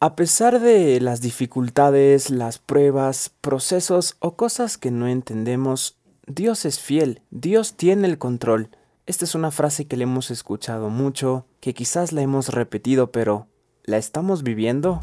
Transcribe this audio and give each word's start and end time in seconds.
A 0.00 0.14
pesar 0.14 0.60
de 0.60 1.00
las 1.00 1.20
dificultades, 1.20 2.30
las 2.30 2.60
pruebas, 2.60 3.32
procesos 3.40 4.14
o 4.20 4.36
cosas 4.36 4.78
que 4.78 4.92
no 4.92 5.08
entendemos, 5.08 5.98
Dios 6.28 6.66
es 6.66 6.78
fiel, 6.78 7.20
Dios 7.32 7.74
tiene 7.74 8.06
el 8.06 8.16
control. 8.16 8.70
Esta 9.06 9.24
es 9.24 9.34
una 9.34 9.50
frase 9.50 9.88
que 9.88 9.96
le 9.96 10.04
hemos 10.04 10.30
escuchado 10.30 10.88
mucho, 10.88 11.46
que 11.58 11.74
quizás 11.74 12.12
la 12.12 12.22
hemos 12.22 12.50
repetido, 12.50 13.10
pero 13.10 13.48
¿la 13.82 13.96
estamos 13.96 14.44
viviendo? 14.44 15.02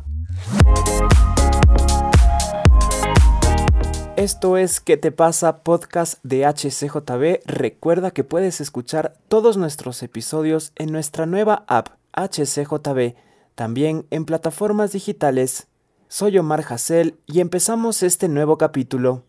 Esto 4.15 4.55
es 4.55 4.79
¿Qué 4.79 4.95
te 4.95 5.11
pasa? 5.11 5.57
Podcast 5.63 6.23
de 6.23 6.45
HCJB. 6.45 7.41
Recuerda 7.45 8.11
que 8.11 8.23
puedes 8.23 8.61
escuchar 8.61 9.17
todos 9.27 9.57
nuestros 9.57 10.01
episodios 10.03 10.71
en 10.77 10.93
nuestra 10.93 11.25
nueva 11.25 11.65
app 11.67 11.89
HCJB 12.13 13.24
también 13.55 14.05
en 14.11 14.25
plataformas 14.25 14.91
digitales. 14.91 15.67
Soy 16.07 16.37
Omar 16.37 16.63
Hassel 16.69 17.17
y 17.25 17.39
empezamos 17.39 18.03
este 18.03 18.27
nuevo 18.27 18.57
capítulo. 18.57 19.23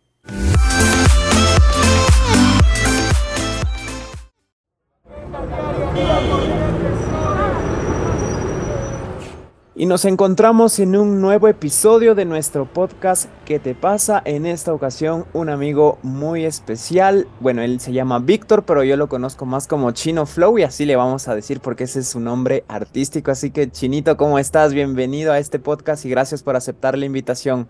Y 9.78 9.84
nos 9.84 10.06
encontramos 10.06 10.78
en 10.78 10.96
un 10.96 11.20
nuevo 11.20 11.48
episodio 11.48 12.14
de 12.14 12.24
nuestro 12.24 12.64
podcast 12.64 13.28
¿Qué 13.44 13.58
te 13.58 13.74
pasa? 13.74 14.22
En 14.24 14.46
esta 14.46 14.72
ocasión 14.72 15.26
un 15.34 15.50
amigo 15.50 15.98
muy 16.02 16.46
especial. 16.46 17.28
Bueno, 17.40 17.60
él 17.60 17.78
se 17.78 17.92
llama 17.92 18.18
Víctor, 18.18 18.64
pero 18.64 18.84
yo 18.84 18.96
lo 18.96 19.10
conozco 19.10 19.44
más 19.44 19.66
como 19.66 19.90
Chino 19.90 20.24
Flow 20.24 20.58
y 20.58 20.62
así 20.62 20.86
le 20.86 20.96
vamos 20.96 21.28
a 21.28 21.34
decir 21.34 21.60
porque 21.60 21.84
ese 21.84 22.00
es 22.00 22.08
su 22.08 22.20
nombre 22.20 22.64
artístico. 22.68 23.30
Así 23.30 23.50
que 23.50 23.70
Chinito, 23.70 24.16
¿cómo 24.16 24.38
estás? 24.38 24.72
Bienvenido 24.72 25.30
a 25.30 25.38
este 25.38 25.58
podcast 25.58 26.06
y 26.06 26.08
gracias 26.08 26.42
por 26.42 26.56
aceptar 26.56 26.96
la 26.96 27.04
invitación. 27.04 27.68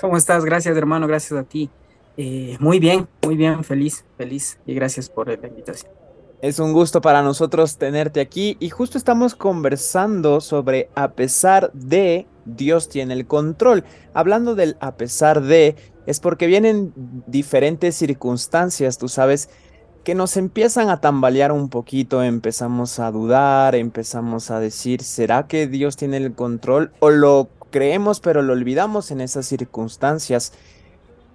¿Cómo 0.00 0.16
estás? 0.16 0.44
Gracias 0.44 0.76
hermano, 0.76 1.08
gracias 1.08 1.36
a 1.36 1.42
ti. 1.42 1.68
Eh, 2.16 2.56
muy 2.60 2.78
bien, 2.78 3.08
muy 3.24 3.34
bien, 3.34 3.64
feliz, 3.64 4.04
feliz 4.16 4.60
y 4.66 4.74
gracias 4.74 5.10
por 5.10 5.26
la 5.26 5.48
invitación. 5.48 6.01
Es 6.42 6.58
un 6.58 6.72
gusto 6.72 7.00
para 7.00 7.22
nosotros 7.22 7.76
tenerte 7.76 8.20
aquí 8.20 8.56
y 8.58 8.68
justo 8.68 8.98
estamos 8.98 9.36
conversando 9.36 10.40
sobre 10.40 10.90
a 10.96 11.12
pesar 11.12 11.70
de 11.72 12.26
Dios 12.46 12.88
tiene 12.88 13.14
el 13.14 13.28
control. 13.28 13.84
Hablando 14.12 14.56
del 14.56 14.76
a 14.80 14.96
pesar 14.96 15.40
de 15.40 15.76
es 16.04 16.18
porque 16.18 16.48
vienen 16.48 16.92
diferentes 17.28 17.94
circunstancias, 17.94 18.98
tú 18.98 19.06
sabes, 19.06 19.50
que 20.02 20.16
nos 20.16 20.36
empiezan 20.36 20.90
a 20.90 21.00
tambalear 21.00 21.52
un 21.52 21.68
poquito, 21.68 22.24
empezamos 22.24 22.98
a 22.98 23.12
dudar, 23.12 23.76
empezamos 23.76 24.50
a 24.50 24.58
decir, 24.58 25.04
¿será 25.04 25.46
que 25.46 25.68
Dios 25.68 25.96
tiene 25.96 26.16
el 26.16 26.34
control? 26.34 26.90
O 26.98 27.10
lo 27.10 27.50
creemos 27.70 28.18
pero 28.18 28.42
lo 28.42 28.52
olvidamos 28.52 29.12
en 29.12 29.20
esas 29.20 29.46
circunstancias. 29.46 30.52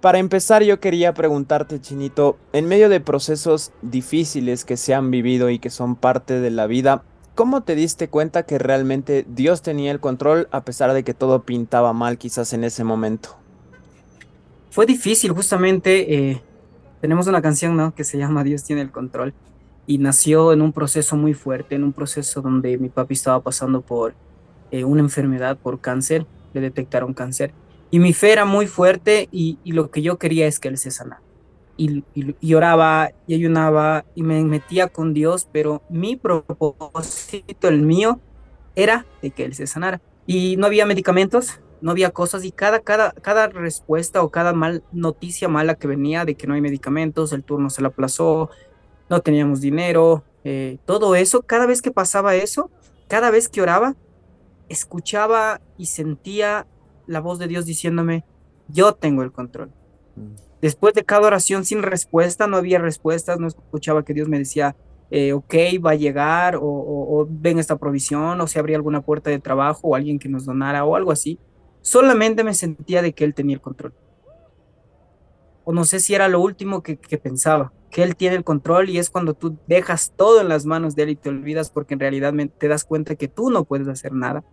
Para 0.00 0.18
empezar, 0.18 0.62
yo 0.62 0.78
quería 0.78 1.12
preguntarte, 1.12 1.80
Chinito, 1.80 2.38
en 2.52 2.68
medio 2.68 2.88
de 2.88 3.00
procesos 3.00 3.72
difíciles 3.82 4.64
que 4.64 4.76
se 4.76 4.94
han 4.94 5.10
vivido 5.10 5.50
y 5.50 5.58
que 5.58 5.70
son 5.70 5.96
parte 5.96 6.38
de 6.38 6.52
la 6.52 6.68
vida, 6.68 7.02
¿cómo 7.34 7.64
te 7.64 7.74
diste 7.74 8.08
cuenta 8.08 8.44
que 8.44 8.60
realmente 8.60 9.26
Dios 9.28 9.60
tenía 9.60 9.90
el 9.90 9.98
control 9.98 10.46
a 10.52 10.64
pesar 10.64 10.92
de 10.92 11.02
que 11.02 11.14
todo 11.14 11.42
pintaba 11.42 11.92
mal 11.94 12.16
quizás 12.16 12.52
en 12.52 12.62
ese 12.62 12.84
momento? 12.84 13.30
Fue 14.70 14.86
difícil, 14.86 15.32
justamente 15.32 16.30
eh, 16.30 16.42
tenemos 17.00 17.26
una 17.26 17.42
canción 17.42 17.90
que 17.90 18.04
se 18.04 18.18
llama 18.18 18.44
Dios 18.44 18.62
tiene 18.62 18.82
el 18.82 18.92
control 18.92 19.34
y 19.88 19.98
nació 19.98 20.52
en 20.52 20.62
un 20.62 20.72
proceso 20.72 21.16
muy 21.16 21.34
fuerte, 21.34 21.74
en 21.74 21.82
un 21.82 21.92
proceso 21.92 22.40
donde 22.40 22.78
mi 22.78 22.88
papi 22.88 23.14
estaba 23.14 23.42
pasando 23.42 23.80
por 23.80 24.14
eh, 24.70 24.84
una 24.84 25.00
enfermedad, 25.00 25.56
por 25.56 25.80
cáncer, 25.80 26.24
le 26.54 26.60
detectaron 26.60 27.14
cáncer 27.14 27.52
y 27.90 27.98
mi 28.00 28.12
fe 28.12 28.32
era 28.32 28.44
muy 28.44 28.66
fuerte 28.66 29.28
y, 29.32 29.58
lo 29.64 29.90
que 29.90 30.02
yo 30.02 30.18
quería 30.18 30.46
es 30.46 30.60
que 30.60 30.68
él 30.68 30.78
se 30.78 30.90
sanara. 30.90 31.22
Y, 31.76 32.04
y, 32.14 32.54
oraba 32.54 33.12
y 33.28 33.34
ayunaba 33.34 34.04
y 34.16 34.22
me 34.24 34.42
metía 34.42 34.88
con 34.88 35.14
Dios, 35.14 35.48
pero 35.52 35.82
mi 35.88 36.16
propósito, 36.16 37.68
el 37.68 37.82
mío, 37.82 38.20
era 38.74 39.06
de 39.22 39.30
que 39.30 39.44
él 39.44 39.54
se 39.54 39.66
sanara. 39.66 40.00
Y 40.26 40.56
no 40.56 40.66
había 40.66 40.86
medicamentos, 40.86 41.60
no 41.80 41.92
había 41.92 42.10
cosas 42.10 42.44
y 42.44 42.50
cada, 42.50 42.80
cada, 42.80 43.12
cada 43.12 43.48
respuesta 43.48 44.22
o 44.22 44.30
cada 44.30 44.52
mal, 44.52 44.82
noticia 44.92 45.48
mala 45.48 45.76
que 45.76 45.86
venía 45.86 46.24
de 46.24 46.34
que 46.34 46.46
no 46.46 46.54
hay 46.54 46.60
medicamentos, 46.60 47.32
el 47.32 47.44
turno 47.44 47.70
se 47.70 47.80
la 47.80 47.88
aplazó, 47.88 48.50
no 49.08 49.20
teníamos 49.20 49.60
dinero, 49.60 50.24
eh, 50.44 50.78
todo 50.84 51.14
eso, 51.14 51.42
cada 51.42 51.66
vez 51.66 51.80
que 51.80 51.90
pasaba 51.90 52.34
eso, 52.34 52.70
cada 53.06 53.30
vez 53.30 53.48
que 53.48 53.62
oraba, 53.62 53.94
escuchaba 54.68 55.60
y 55.78 55.86
sentía 55.86 56.66
la 57.08 57.20
voz 57.20 57.38
de 57.38 57.48
Dios 57.48 57.66
diciéndome, 57.66 58.24
yo 58.68 58.92
tengo 58.92 59.22
el 59.22 59.32
control. 59.32 59.70
Mm. 60.14 60.34
Después 60.60 60.94
de 60.94 61.04
cada 61.04 61.26
oración 61.26 61.64
sin 61.64 61.82
respuesta, 61.82 62.46
no 62.46 62.56
había 62.56 62.78
respuestas, 62.78 63.38
no 63.38 63.46
escuchaba 63.46 64.04
que 64.04 64.14
Dios 64.14 64.28
me 64.28 64.38
decía, 64.38 64.76
eh, 65.10 65.32
ok, 65.32 65.54
va 65.84 65.92
a 65.92 65.96
llegar, 65.96 66.56
o, 66.56 66.62
o, 66.62 67.26
ven 67.28 67.58
esta 67.58 67.76
provisión, 67.76 68.40
o 68.40 68.46
se 68.46 68.58
abría 68.58 68.76
alguna 68.76 69.00
puerta 69.00 69.30
de 69.30 69.38
trabajo, 69.38 69.88
o 69.88 69.94
alguien 69.94 70.18
que 70.18 70.28
nos 70.28 70.44
donara, 70.44 70.84
o 70.84 70.96
algo 70.96 71.12
así. 71.12 71.38
Solamente 71.80 72.44
me 72.44 72.54
sentía 72.54 73.02
de 73.02 73.12
que 73.12 73.24
Él 73.24 73.34
tenía 73.34 73.54
el 73.54 73.62
control. 73.62 73.94
O 75.64 75.72
no 75.72 75.84
sé 75.84 76.00
si 76.00 76.14
era 76.14 76.28
lo 76.28 76.40
último 76.40 76.82
que, 76.82 76.96
que 76.96 77.18
pensaba, 77.18 77.72
que 77.90 78.02
Él 78.02 78.16
tiene 78.16 78.36
el 78.36 78.44
control 78.44 78.90
y 78.90 78.98
es 78.98 79.10
cuando 79.10 79.34
tú 79.34 79.56
dejas 79.66 80.12
todo 80.16 80.40
en 80.40 80.48
las 80.48 80.66
manos 80.66 80.96
de 80.96 81.04
Él 81.04 81.10
y 81.10 81.16
te 81.16 81.28
olvidas 81.28 81.70
porque 81.70 81.94
en 81.94 82.00
realidad 82.00 82.34
te 82.58 82.68
das 82.68 82.84
cuenta 82.84 83.14
que 83.14 83.28
tú 83.28 83.50
no 83.50 83.64
puedes 83.64 83.88
hacer 83.88 84.12
nada. 84.12 84.44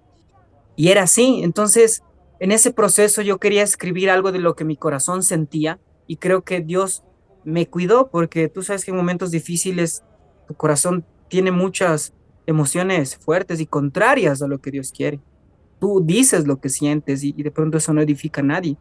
Y 0.75 0.89
era 0.89 1.03
así, 1.03 1.41
entonces 1.43 2.03
en 2.40 2.51
ese 2.51 2.72
proceso 2.72 3.22
yo 3.22 3.38
quería 3.38 3.63
escribir 3.63 4.09
algo 4.09 4.31
de 4.31 4.40
lo 4.40 4.56
que 4.56 4.66
mi 4.66 4.75
corazón 4.75 5.23
sentía 5.23 5.79
y 6.07 6.18
creo 6.18 6.44
que 6.44 6.62
Dios 6.62 7.03
me 7.44 7.68
cuidó 7.68 8.09
porque 8.09 8.50
tú 8.50 8.63
sabes 8.63 8.84
que 8.84 8.91
en 8.91 8.97
momentos 8.97 9.31
difíciles 9.31 10.03
tu 10.47 10.56
corazón 10.56 11.06
tiene 11.29 11.51
muchas 11.51 12.13
emociones 12.46 13.18
fuertes 13.18 13.59
y 13.59 13.66
contrarias 13.66 14.41
a 14.41 14.47
lo 14.47 14.59
que 14.59 14.72
Dios 14.72 14.91
quiere. 14.91 15.19
Tú 15.79 16.01
dices 16.03 16.47
lo 16.47 16.59
que 16.59 16.69
sientes 16.69 17.23
y, 17.23 17.31
de 17.31 17.51
pronto 17.51 17.78
eso 17.78 17.94
no 17.94 18.01
edifica 18.01 18.41
a 18.41 18.44
nadie. 18.44 18.78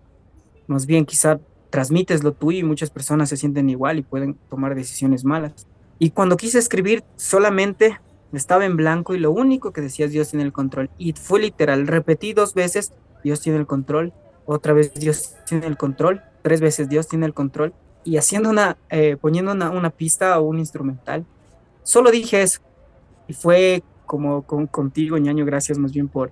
Más 0.67 0.87
bien 0.87 1.05
quizá 1.05 1.41
transmites 1.71 2.23
lo 2.23 2.33
tuyo 2.33 2.59
y 2.59 2.65
muchas 2.65 2.91
personas 2.91 3.29
se 3.29 3.37
sienten 3.37 3.69
igual 3.69 3.99
y 3.99 4.03
pueden 4.03 4.35
tomar 4.49 4.75
decisiones 4.75 5.25
malas. 5.25 5.67
Y 5.99 6.11
cuando 6.11 6.37
quise 6.37 6.59
escribir 6.59 7.05
solamente 7.17 8.01
estaba 8.33 8.65
en 8.65 8.77
blanco 8.77 9.15
y 9.15 9.21
lo 9.21 9.31
único 9.31 9.73
que 9.73 9.81
decía 9.81 10.09
Dios 10.09 10.31
tiene 10.31 10.45
el 10.45 10.53
control. 10.53 10.91
Y 10.99 11.13
fue 11.13 11.41
literal, 11.41 11.87
repetí 11.87 12.33
dos 12.33 12.55
veces 12.55 12.93
Dios 13.25 13.41
tiene 13.41 13.59
el 13.59 13.67
control, 13.67 14.13
otra 14.47 14.73
vez 14.73 14.95
Dios 14.95 15.35
tiene 15.47 15.67
el 15.67 15.77
control, 15.77 16.23
tres 16.43 16.61
veces 16.61 16.89
Dios 16.89 17.09
tiene 17.09 17.27
el 17.27 17.35
control, 17.35 17.75
y 18.05 18.19
haciendo 18.19 18.51
una, 18.51 18.77
eh, 18.91 19.17
poniendo 19.21 19.53
una, 19.53 19.91
pista 19.91 20.39
o 20.39 20.45
un 20.45 20.59
instrumental. 20.59 21.25
Solo 21.83 22.11
dije 22.11 22.43
eso. 22.43 22.61
Y 23.27 23.33
fue 23.33 23.83
como 24.05 24.43
con, 24.43 24.67
contigo, 24.67 25.17
ñaño, 25.17 25.47
gracias 25.47 25.79
más 25.79 25.93
bien 25.93 26.09
por, 26.09 26.31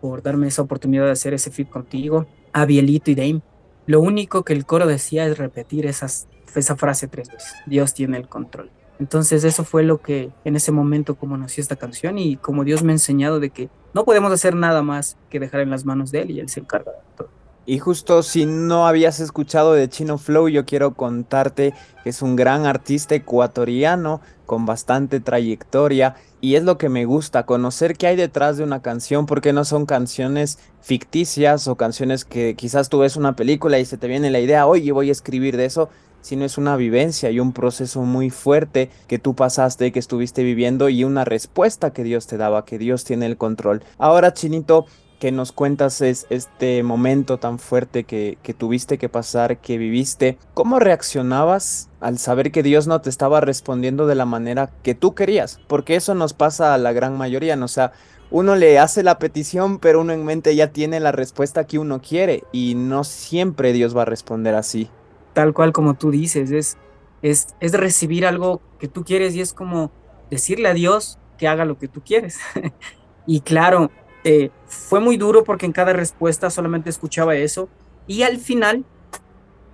por 0.00 0.22
darme 0.22 0.48
esa 0.48 0.62
oportunidad 0.62 1.04
de 1.04 1.12
hacer 1.12 1.34
ese 1.34 1.52
fit 1.52 1.68
contigo, 1.68 2.26
a 2.52 2.64
Bielito 2.64 3.12
y 3.12 3.14
Dame. 3.14 3.42
Lo 3.86 4.00
único 4.00 4.42
que 4.42 4.52
el 4.52 4.66
coro 4.66 4.86
decía 4.86 5.24
es 5.26 5.38
repetir 5.38 5.86
esas, 5.86 6.26
esa 6.54 6.76
frase 6.76 7.06
tres 7.06 7.28
veces. 7.28 7.54
Dios 7.66 7.94
tiene 7.94 8.18
el 8.18 8.28
control. 8.28 8.70
Entonces 8.98 9.44
eso 9.44 9.64
fue 9.64 9.84
lo 9.84 10.02
que 10.02 10.30
en 10.44 10.56
ese 10.56 10.72
momento 10.72 11.14
como 11.14 11.36
nació 11.36 11.62
esta 11.62 11.76
canción 11.76 12.18
y 12.18 12.36
como 12.36 12.64
Dios 12.64 12.82
me 12.82 12.90
ha 12.90 12.96
enseñado 12.96 13.38
de 13.38 13.50
que 13.50 13.70
no 13.94 14.04
podemos 14.04 14.32
hacer 14.32 14.54
nada 14.54 14.82
más 14.82 15.16
que 15.30 15.40
dejar 15.40 15.60
en 15.60 15.70
las 15.70 15.84
manos 15.84 16.10
de 16.10 16.22
Él 16.22 16.30
y 16.30 16.40
Él 16.40 16.48
se 16.48 16.60
encarga 16.60 16.92
de 16.92 16.98
todo. 17.16 17.28
Y 17.68 17.80
justo 17.80 18.22
si 18.22 18.46
no 18.46 18.86
habías 18.86 19.20
escuchado 19.20 19.74
de 19.74 19.90
Chino 19.90 20.16
Flow, 20.16 20.48
yo 20.48 20.64
quiero 20.64 20.94
contarte 20.94 21.74
que 22.02 22.08
es 22.08 22.22
un 22.22 22.34
gran 22.34 22.64
artista 22.64 23.14
ecuatoriano 23.14 24.22
con 24.46 24.64
bastante 24.64 25.20
trayectoria 25.20 26.16
y 26.40 26.54
es 26.54 26.62
lo 26.62 26.78
que 26.78 26.88
me 26.88 27.04
gusta, 27.04 27.44
conocer 27.44 27.98
qué 27.98 28.06
hay 28.06 28.16
detrás 28.16 28.56
de 28.56 28.64
una 28.64 28.80
canción, 28.80 29.26
porque 29.26 29.52
no 29.52 29.66
son 29.66 29.84
canciones 29.84 30.58
ficticias 30.80 31.68
o 31.68 31.76
canciones 31.76 32.24
que 32.24 32.54
quizás 32.54 32.88
tú 32.88 33.00
ves 33.00 33.16
una 33.16 33.36
película 33.36 33.78
y 33.78 33.84
se 33.84 33.98
te 33.98 34.08
viene 34.08 34.30
la 34.30 34.40
idea, 34.40 34.66
oye, 34.66 34.90
voy 34.92 35.10
a 35.10 35.12
escribir 35.12 35.58
de 35.58 35.66
eso, 35.66 35.90
sino 36.20 36.44
es 36.44 36.58
una 36.58 36.76
vivencia 36.76 37.30
y 37.30 37.40
un 37.40 37.52
proceso 37.52 38.02
muy 38.02 38.30
fuerte 38.30 38.90
que 39.06 39.18
tú 39.18 39.34
pasaste, 39.34 39.92
que 39.92 39.98
estuviste 39.98 40.42
viviendo 40.42 40.88
y 40.88 41.04
una 41.04 41.24
respuesta 41.24 41.92
que 41.92 42.04
Dios 42.04 42.26
te 42.26 42.36
daba, 42.36 42.64
que 42.64 42.78
Dios 42.78 43.04
tiene 43.04 43.26
el 43.26 43.36
control. 43.36 43.82
Ahora, 43.98 44.32
Chinito, 44.32 44.86
que 45.18 45.32
nos 45.32 45.52
cuentas 45.52 46.00
es 46.00 46.26
este 46.30 46.82
momento 46.82 47.38
tan 47.38 47.58
fuerte 47.58 48.04
que, 48.04 48.38
que, 48.42 48.54
tuviste 48.54 48.98
que 48.98 49.08
pasar, 49.08 49.58
que 49.58 49.78
viviste, 49.78 50.38
¿cómo 50.54 50.78
reaccionabas 50.78 51.90
al 52.00 52.18
saber 52.18 52.52
que 52.52 52.62
Dios 52.62 52.86
no 52.86 53.00
te 53.00 53.10
estaba 53.10 53.40
respondiendo 53.40 54.06
de 54.06 54.14
la 54.14 54.26
manera 54.26 54.70
que 54.82 54.94
tú 54.94 55.14
querías? 55.14 55.60
Porque 55.66 55.96
eso 55.96 56.14
nos 56.14 56.34
pasa 56.34 56.74
a 56.74 56.78
la 56.78 56.92
gran 56.92 57.16
mayoría, 57.16 57.56
¿no? 57.56 57.64
o 57.64 57.68
sea, 57.68 57.92
uno 58.30 58.56
le 58.56 58.78
hace 58.78 59.02
la 59.02 59.18
petición, 59.18 59.78
pero 59.78 60.02
uno 60.02 60.12
en 60.12 60.24
mente 60.24 60.54
ya 60.54 60.70
tiene 60.70 61.00
la 61.00 61.12
respuesta 61.12 61.66
que 61.66 61.78
uno 61.78 62.00
quiere 62.00 62.44
y 62.52 62.74
no 62.74 63.02
siempre 63.02 63.72
Dios 63.72 63.96
va 63.96 64.02
a 64.02 64.04
responder 64.04 64.54
así 64.54 64.90
tal 65.38 65.54
cual 65.54 65.72
como 65.72 65.94
tú 65.94 66.10
dices, 66.10 66.50
es, 66.50 66.76
es, 67.22 67.54
es 67.60 67.72
recibir 67.72 68.26
algo 68.26 68.60
que 68.80 68.88
tú 68.88 69.04
quieres 69.04 69.36
y 69.36 69.40
es 69.40 69.54
como 69.54 69.92
decirle 70.32 70.68
a 70.68 70.74
Dios 70.74 71.16
que 71.38 71.46
haga 71.46 71.64
lo 71.64 71.78
que 71.78 71.86
tú 71.86 72.02
quieres. 72.04 72.40
y 73.26 73.38
claro, 73.42 73.92
eh, 74.24 74.50
fue 74.66 74.98
muy 74.98 75.16
duro 75.16 75.44
porque 75.44 75.64
en 75.64 75.70
cada 75.70 75.92
respuesta 75.92 76.50
solamente 76.50 76.90
escuchaba 76.90 77.36
eso 77.36 77.68
y 78.08 78.22
al 78.22 78.38
final 78.38 78.84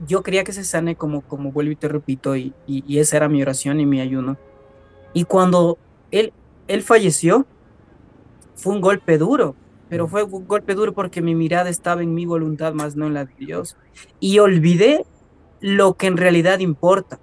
yo 0.06 0.22
quería 0.22 0.44
que 0.44 0.52
se 0.52 0.64
sane 0.64 0.96
como, 0.96 1.22
como 1.22 1.50
vuelvo 1.50 1.72
y 1.72 1.76
te 1.76 1.88
repito 1.88 2.36
y, 2.36 2.52
y, 2.66 2.98
esa 2.98 3.16
era 3.16 3.30
mi 3.30 3.40
oración 3.40 3.80
y 3.80 3.86
mi 3.86 4.02
ayuno. 4.02 4.36
Y 5.14 5.24
cuando 5.24 5.78
él, 6.10 6.34
él 6.68 6.82
falleció, 6.82 7.46
fue 8.54 8.74
un 8.74 8.82
golpe 8.82 9.16
duro, 9.16 9.56
pero 9.88 10.08
fue 10.08 10.24
un 10.24 10.46
golpe 10.46 10.74
duro 10.74 10.92
porque 10.92 11.22
mi 11.22 11.34
mirada 11.34 11.70
estaba 11.70 12.02
en 12.02 12.12
mi 12.12 12.26
voluntad 12.26 12.74
más 12.74 12.96
no 12.96 13.06
en 13.06 13.14
la 13.14 13.24
de 13.24 13.34
Dios. 13.38 13.78
Y 14.20 14.40
olvidé 14.40 15.06
lo 15.64 15.94
que 15.94 16.08
en 16.08 16.18
realidad 16.18 16.58
importa, 16.58 17.18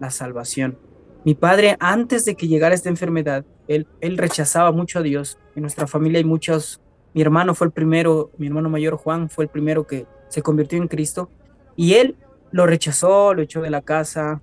la 0.00 0.10
salvación. 0.10 0.78
Mi 1.24 1.34
padre, 1.34 1.78
antes 1.80 2.26
de 2.26 2.34
que 2.34 2.46
llegara 2.46 2.74
esta 2.74 2.90
enfermedad, 2.90 3.46
él, 3.68 3.86
él 4.02 4.18
rechazaba 4.18 4.70
mucho 4.70 4.98
a 4.98 5.02
Dios. 5.02 5.38
En 5.54 5.62
nuestra 5.62 5.86
familia 5.86 6.18
hay 6.18 6.24
muchos, 6.24 6.82
mi 7.14 7.22
hermano 7.22 7.54
fue 7.54 7.68
el 7.68 7.72
primero, 7.72 8.32
mi 8.36 8.48
hermano 8.48 8.68
mayor 8.68 8.96
Juan 8.98 9.30
fue 9.30 9.44
el 9.44 9.48
primero 9.48 9.86
que 9.86 10.04
se 10.28 10.42
convirtió 10.42 10.76
en 10.76 10.88
Cristo, 10.88 11.30
y 11.74 11.94
él 11.94 12.16
lo 12.50 12.66
rechazó, 12.66 13.32
lo 13.32 13.40
echó 13.40 13.62
de 13.62 13.70
la 13.70 13.80
casa, 13.80 14.42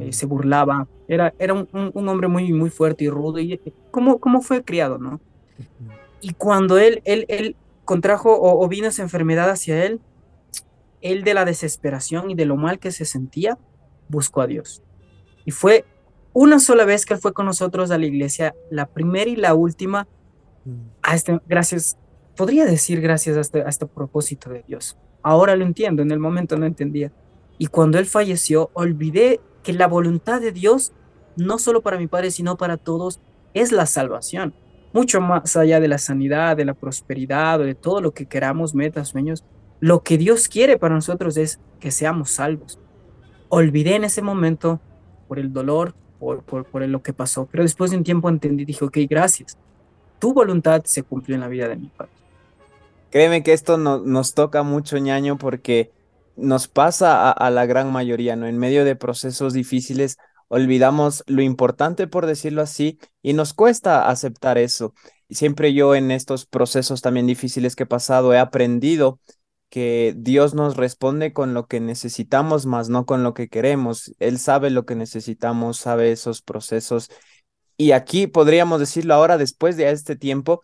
eh, 0.00 0.08
mm. 0.08 0.12
se 0.12 0.26
burlaba, 0.26 0.88
era, 1.06 1.32
era 1.38 1.54
un, 1.54 1.68
un, 1.72 2.08
hombre 2.08 2.26
muy, 2.26 2.52
muy 2.52 2.68
fuerte 2.68 3.04
y 3.04 3.10
rudo, 3.10 3.38
y 3.38 3.52
eh, 3.52 3.72
cómo, 3.92 4.18
cómo 4.18 4.42
fue 4.42 4.64
criado, 4.64 4.98
¿no? 4.98 5.20
Y 6.20 6.32
cuando 6.32 6.78
él, 6.78 7.00
él, 7.04 7.26
él 7.28 7.54
contrajo 7.84 8.32
o, 8.32 8.60
o, 8.60 8.68
vino 8.68 8.88
esa 8.88 9.02
enfermedad 9.02 9.48
hacia 9.50 9.84
él, 9.84 10.00
él 11.00 11.24
de 11.24 11.34
la 11.34 11.44
desesperación 11.44 12.30
y 12.30 12.34
de 12.34 12.46
lo 12.46 12.56
mal 12.56 12.78
que 12.78 12.92
se 12.92 13.04
sentía, 13.04 13.58
buscó 14.08 14.40
a 14.40 14.46
Dios. 14.46 14.82
Y 15.44 15.50
fue 15.50 15.84
una 16.32 16.58
sola 16.58 16.84
vez 16.84 17.06
que 17.06 17.14
él 17.14 17.20
fue 17.20 17.32
con 17.32 17.46
nosotros 17.46 17.90
a 17.90 17.98
la 17.98 18.06
iglesia, 18.06 18.54
la 18.70 18.86
primera 18.86 19.30
y 19.30 19.36
la 19.36 19.54
última, 19.54 20.06
a 21.02 21.14
este, 21.14 21.40
gracias, 21.48 21.98
podría 22.36 22.64
decir 22.64 23.00
gracias 23.00 23.36
a 23.36 23.40
este, 23.40 23.62
a 23.62 23.68
este 23.68 23.86
propósito 23.86 24.50
de 24.50 24.64
Dios. 24.66 24.96
Ahora 25.22 25.56
lo 25.56 25.64
entiendo, 25.64 26.02
en 26.02 26.10
el 26.10 26.18
momento 26.18 26.56
no 26.56 26.66
entendía. 26.66 27.12
Y 27.58 27.66
cuando 27.66 27.98
él 27.98 28.06
falleció, 28.06 28.70
olvidé 28.74 29.40
que 29.62 29.72
la 29.72 29.88
voluntad 29.88 30.40
de 30.40 30.52
Dios, 30.52 30.92
no 31.36 31.58
solo 31.58 31.82
para 31.82 31.98
mi 31.98 32.06
padre, 32.06 32.30
sino 32.30 32.56
para 32.56 32.76
todos, 32.76 33.20
es 33.54 33.72
la 33.72 33.86
salvación. 33.86 34.54
Mucho 34.92 35.20
más 35.20 35.56
allá 35.56 35.80
de 35.80 35.88
la 35.88 35.98
sanidad, 35.98 36.56
de 36.56 36.64
la 36.64 36.74
prosperidad, 36.74 37.58
de 37.58 37.74
todo 37.74 38.00
lo 38.00 38.12
que 38.12 38.26
queramos, 38.26 38.74
metas, 38.74 39.08
sueños, 39.08 39.44
lo 39.80 40.02
que 40.02 40.18
Dios 40.18 40.48
quiere 40.48 40.78
para 40.78 40.94
nosotros 40.94 41.36
es 41.36 41.60
que 41.80 41.90
seamos 41.90 42.30
salvos. 42.30 42.78
Olvidé 43.48 43.96
en 43.96 44.04
ese 44.04 44.22
momento 44.22 44.80
por 45.26 45.38
el 45.38 45.52
dolor, 45.52 45.94
por, 46.18 46.42
por, 46.42 46.64
por 46.64 46.86
lo 46.86 47.02
que 47.02 47.12
pasó, 47.12 47.48
pero 47.50 47.62
después 47.62 47.90
de 47.90 47.96
un 47.96 48.04
tiempo 48.04 48.28
entendí, 48.28 48.64
dije, 48.64 48.84
ok, 48.84 48.98
gracias. 49.08 49.56
Tu 50.18 50.34
voluntad 50.34 50.82
se 50.84 51.02
cumplió 51.02 51.36
en 51.36 51.42
la 51.42 51.48
vida 51.48 51.68
de 51.68 51.76
mi 51.76 51.88
padre. 51.88 52.12
Créeme 53.10 53.42
que 53.42 53.52
esto 53.52 53.78
no, 53.78 53.98
nos 53.98 54.34
toca 54.34 54.62
mucho, 54.62 54.98
ñaño, 54.98 55.38
porque 55.38 55.92
nos 56.36 56.68
pasa 56.68 57.30
a, 57.30 57.50
la 57.50 57.66
gran 57.66 57.90
mayoría, 57.90 58.36
¿no? 58.36 58.46
En 58.46 58.58
medio 58.58 58.84
de 58.84 58.96
procesos 58.96 59.52
difíciles, 59.54 60.18
olvidamos 60.48 61.24
lo 61.26 61.42
importante, 61.42 62.06
por 62.06 62.26
decirlo 62.26 62.62
así, 62.62 62.98
y 63.22 63.32
nos 63.32 63.54
cuesta 63.54 64.08
aceptar 64.08 64.58
eso. 64.58 64.94
Y 65.28 65.34
siempre 65.34 65.74
yo 65.74 65.94
en 65.94 66.10
estos 66.10 66.46
procesos 66.46 67.02
también 67.02 67.26
difíciles 67.26 67.76
que 67.76 67.84
he 67.84 67.86
pasado 67.86 68.32
he 68.32 68.38
aprendido 68.38 69.20
que 69.70 70.14
Dios 70.16 70.54
nos 70.54 70.76
responde 70.76 71.32
con 71.32 71.54
lo 71.54 71.66
que 71.66 71.80
necesitamos, 71.80 72.66
más 72.66 72.88
no 72.88 73.06
con 73.06 73.22
lo 73.22 73.34
que 73.34 73.48
queremos. 73.48 74.14
Él 74.18 74.38
sabe 74.38 74.70
lo 74.70 74.84
que 74.86 74.94
necesitamos, 74.94 75.78
sabe 75.78 76.12
esos 76.12 76.42
procesos. 76.42 77.10
Y 77.76 77.92
aquí 77.92 78.26
podríamos 78.26 78.80
decirlo 78.80 79.14
ahora, 79.14 79.38
después 79.38 79.76
de 79.76 79.90
este 79.90 80.16
tiempo, 80.16 80.62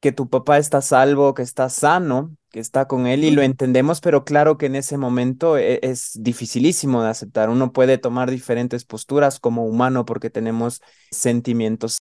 que 0.00 0.12
tu 0.12 0.28
papá 0.28 0.58
está 0.58 0.80
salvo, 0.82 1.34
que 1.34 1.42
está 1.42 1.68
sano, 1.68 2.36
que 2.50 2.60
está 2.60 2.86
con 2.86 3.06
él 3.06 3.24
y 3.24 3.30
lo 3.30 3.42
entendemos, 3.42 4.00
pero 4.00 4.24
claro 4.24 4.56
que 4.56 4.66
en 4.66 4.76
ese 4.76 4.96
momento 4.96 5.58
e, 5.58 5.80
es, 5.82 6.12
dificilísimo 6.14 7.02
de 7.02 7.10
aceptar. 7.10 7.50
Uno 7.50 7.72
puede 7.72 7.98
tomar 7.98 8.30
diferentes 8.30 8.84
posturas 8.84 9.40
como 9.40 9.66
humano 9.66 10.04
porque 10.04 10.30
tenemos 10.30 10.80
sentimientos. 11.10 11.98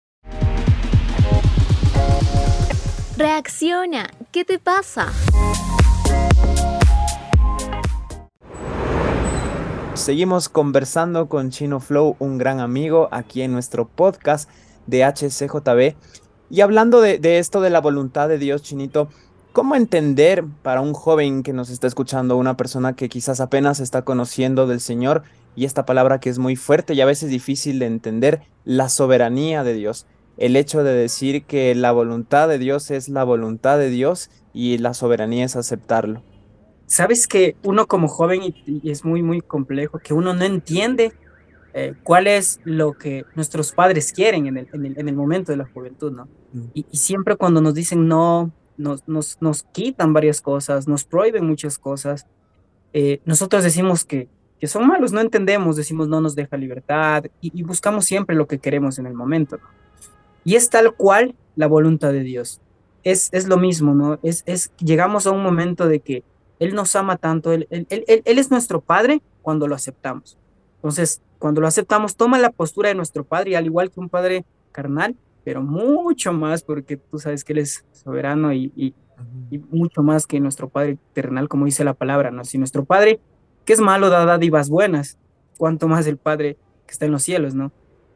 Reacciona, 3.16 4.10
¿qué 4.32 4.44
te 4.44 4.58
pasa? 4.58 5.12
Seguimos 9.94 10.48
conversando 10.48 11.28
con 11.28 11.50
Chino 11.50 11.78
Flow, 11.78 12.16
un 12.18 12.36
gran 12.36 12.58
amigo 12.58 13.08
aquí 13.12 13.42
en 13.42 13.52
nuestro 13.52 13.86
podcast 13.86 14.50
de 14.88 15.04
HCJB. 15.04 15.94
Y 16.50 16.60
hablando 16.62 17.00
de, 17.00 17.38
esto 17.38 17.60
de 17.60 17.70
la 17.70 17.80
voluntad 17.80 18.28
de 18.28 18.38
Dios, 18.38 18.62
Chinito, 18.64 19.08
¿cómo 19.52 19.76
entender 19.76 20.44
para 20.62 20.80
un 20.80 20.94
joven 20.94 21.44
que 21.44 21.52
nos 21.52 21.70
está 21.70 21.86
escuchando, 21.86 22.36
una 22.36 22.56
persona 22.56 22.96
que 22.96 23.08
quizás 23.08 23.38
apenas 23.38 23.78
está 23.78 24.02
conociendo 24.02 24.66
del 24.66 24.80
Señor, 24.80 25.22
y 25.54 25.64
esta 25.64 25.86
palabra 25.86 26.18
que 26.18 26.28
es 26.28 26.40
muy 26.40 26.56
fuerte 26.56 26.94
y 26.94 27.00
a 27.00 27.06
veces 27.06 27.30
difícil 27.30 27.78
de 27.78 27.86
entender, 27.86 28.42
la 28.64 28.88
soberanía 28.88 29.62
de 29.62 29.74
Dios? 29.74 30.06
El 30.36 30.56
hecho 30.56 30.82
de 30.82 30.92
decir 30.92 31.44
que 31.44 31.72
la 31.76 31.92
voluntad 31.92 32.48
de 32.48 32.58
Dios 32.58 32.90
es 32.90 33.08
la 33.08 33.22
voluntad 33.22 33.78
de 33.78 33.90
Dios 33.90 34.28
y 34.52 34.76
la 34.78 34.92
soberanía 34.92 35.44
es 35.44 35.54
aceptarlo. 35.54 36.22
Sabes 36.94 37.26
que 37.26 37.56
uno 37.64 37.88
como 37.88 38.06
joven, 38.06 38.40
y, 38.44 38.88
es 38.88 39.04
muy, 39.04 39.20
muy 39.20 39.40
complejo, 39.40 39.98
que 39.98 40.14
uno 40.14 40.32
no 40.32 40.44
entiende 40.44 41.12
eh, 41.72 41.94
cuál 42.04 42.28
es 42.28 42.60
lo 42.62 42.92
que 42.92 43.24
nuestros 43.34 43.72
padres 43.72 44.12
quieren 44.12 44.46
en 44.46 44.58
el, 44.58 44.68
en 44.72 45.08
el, 45.08 45.16
momento 45.16 45.50
de 45.50 45.58
la 45.58 45.64
juventud, 45.64 46.12
¿no? 46.12 46.28
Mm. 46.52 46.66
Y, 46.72 46.96
siempre 46.96 47.34
cuando 47.34 47.60
nos 47.60 47.74
dicen 47.74 48.06
no, 48.06 48.52
nos, 48.76 49.08
nos, 49.08 49.38
nos, 49.40 49.64
quitan 49.64 50.12
varias 50.12 50.40
cosas, 50.40 50.86
nos 50.86 51.02
prohíben 51.04 51.44
muchas 51.44 51.78
cosas, 51.78 52.28
eh, 52.92 53.20
nosotros 53.24 53.64
decimos 53.64 54.04
que, 54.04 54.28
que 54.60 54.68
son 54.68 54.86
malos, 54.86 55.10
no 55.10 55.20
entendemos, 55.20 55.74
decimos 55.74 56.06
no 56.06 56.20
nos 56.20 56.36
deja 56.36 56.56
libertad 56.56 57.24
y, 57.40 57.60
buscamos 57.64 58.04
siempre 58.04 58.36
lo 58.36 58.46
que 58.46 58.60
queremos 58.60 59.00
en 59.00 59.06
el 59.06 59.14
momento, 59.14 59.56
¿no? 59.56 59.66
Y 60.44 60.54
es 60.54 60.70
tal 60.70 60.94
cual 60.94 61.34
la 61.56 61.66
voluntad 61.66 62.12
de 62.12 62.20
Dios. 62.20 62.60
Es, 63.02 63.30
es 63.32 63.48
lo 63.48 63.56
mismo, 63.56 63.94
¿no? 63.96 64.20
Es, 64.22 64.44
es, 64.46 64.70
llegamos 64.76 65.26
a 65.26 65.32
un 65.32 65.42
momento 65.42 65.88
de 65.88 65.98
que 65.98 66.22
Él 66.58 66.74
nos 66.74 66.94
ama 66.96 67.16
tanto, 67.16 67.52
él, 67.52 67.66
él, 67.70 67.86
él, 67.90 68.22
él 68.24 68.38
es 68.38 68.50
nuestro 68.50 68.80
Padre 68.80 69.22
cuando 69.42 69.66
lo 69.66 69.74
aceptamos. 69.74 70.38
Entonces, 70.76 71.22
cuando 71.38 71.60
lo 71.60 71.66
aceptamos, 71.66 72.16
toma 72.16 72.38
la 72.38 72.50
postura 72.50 72.88
de 72.88 72.94
nuestro 72.94 73.24
Padre, 73.24 73.56
al 73.56 73.66
igual 73.66 73.90
que 73.90 74.00
un 74.00 74.08
Padre 74.08 74.44
carnal, 74.72 75.16
pero 75.44 75.62
mucho 75.62 76.32
más, 76.32 76.62
porque 76.62 76.96
tú 76.96 77.18
sabes 77.18 77.44
que 77.44 77.52
Él 77.52 77.58
es 77.60 77.84
soberano 77.92 78.52
y, 78.52 78.72
y, 78.76 78.94
mucho 79.70 80.02
más 80.02 80.26
que 80.26 80.40
nuestro 80.40 80.68
Padre 80.68 80.98
terrenal, 81.12 81.48
como 81.48 81.66
dice 81.66 81.84
la 81.84 81.94
palabra, 81.94 82.30
¿no? 82.30 82.44
Si 82.44 82.58
nuestro 82.58 82.84
Padre, 82.84 83.20
que 83.64 83.72
es 83.72 83.80
malo, 83.80 84.10
da 84.10 84.24
dádivas 84.24 84.68
buenas, 84.68 85.18
cuanto 85.56 85.86
más 85.86 86.06
el 86.06 86.16
Padre 86.16 86.56
que 86.86 86.92
está 86.92 87.04
en 87.04 87.12
los 87.12 87.22
cielos, 87.22 87.54
¿no? 87.54 87.70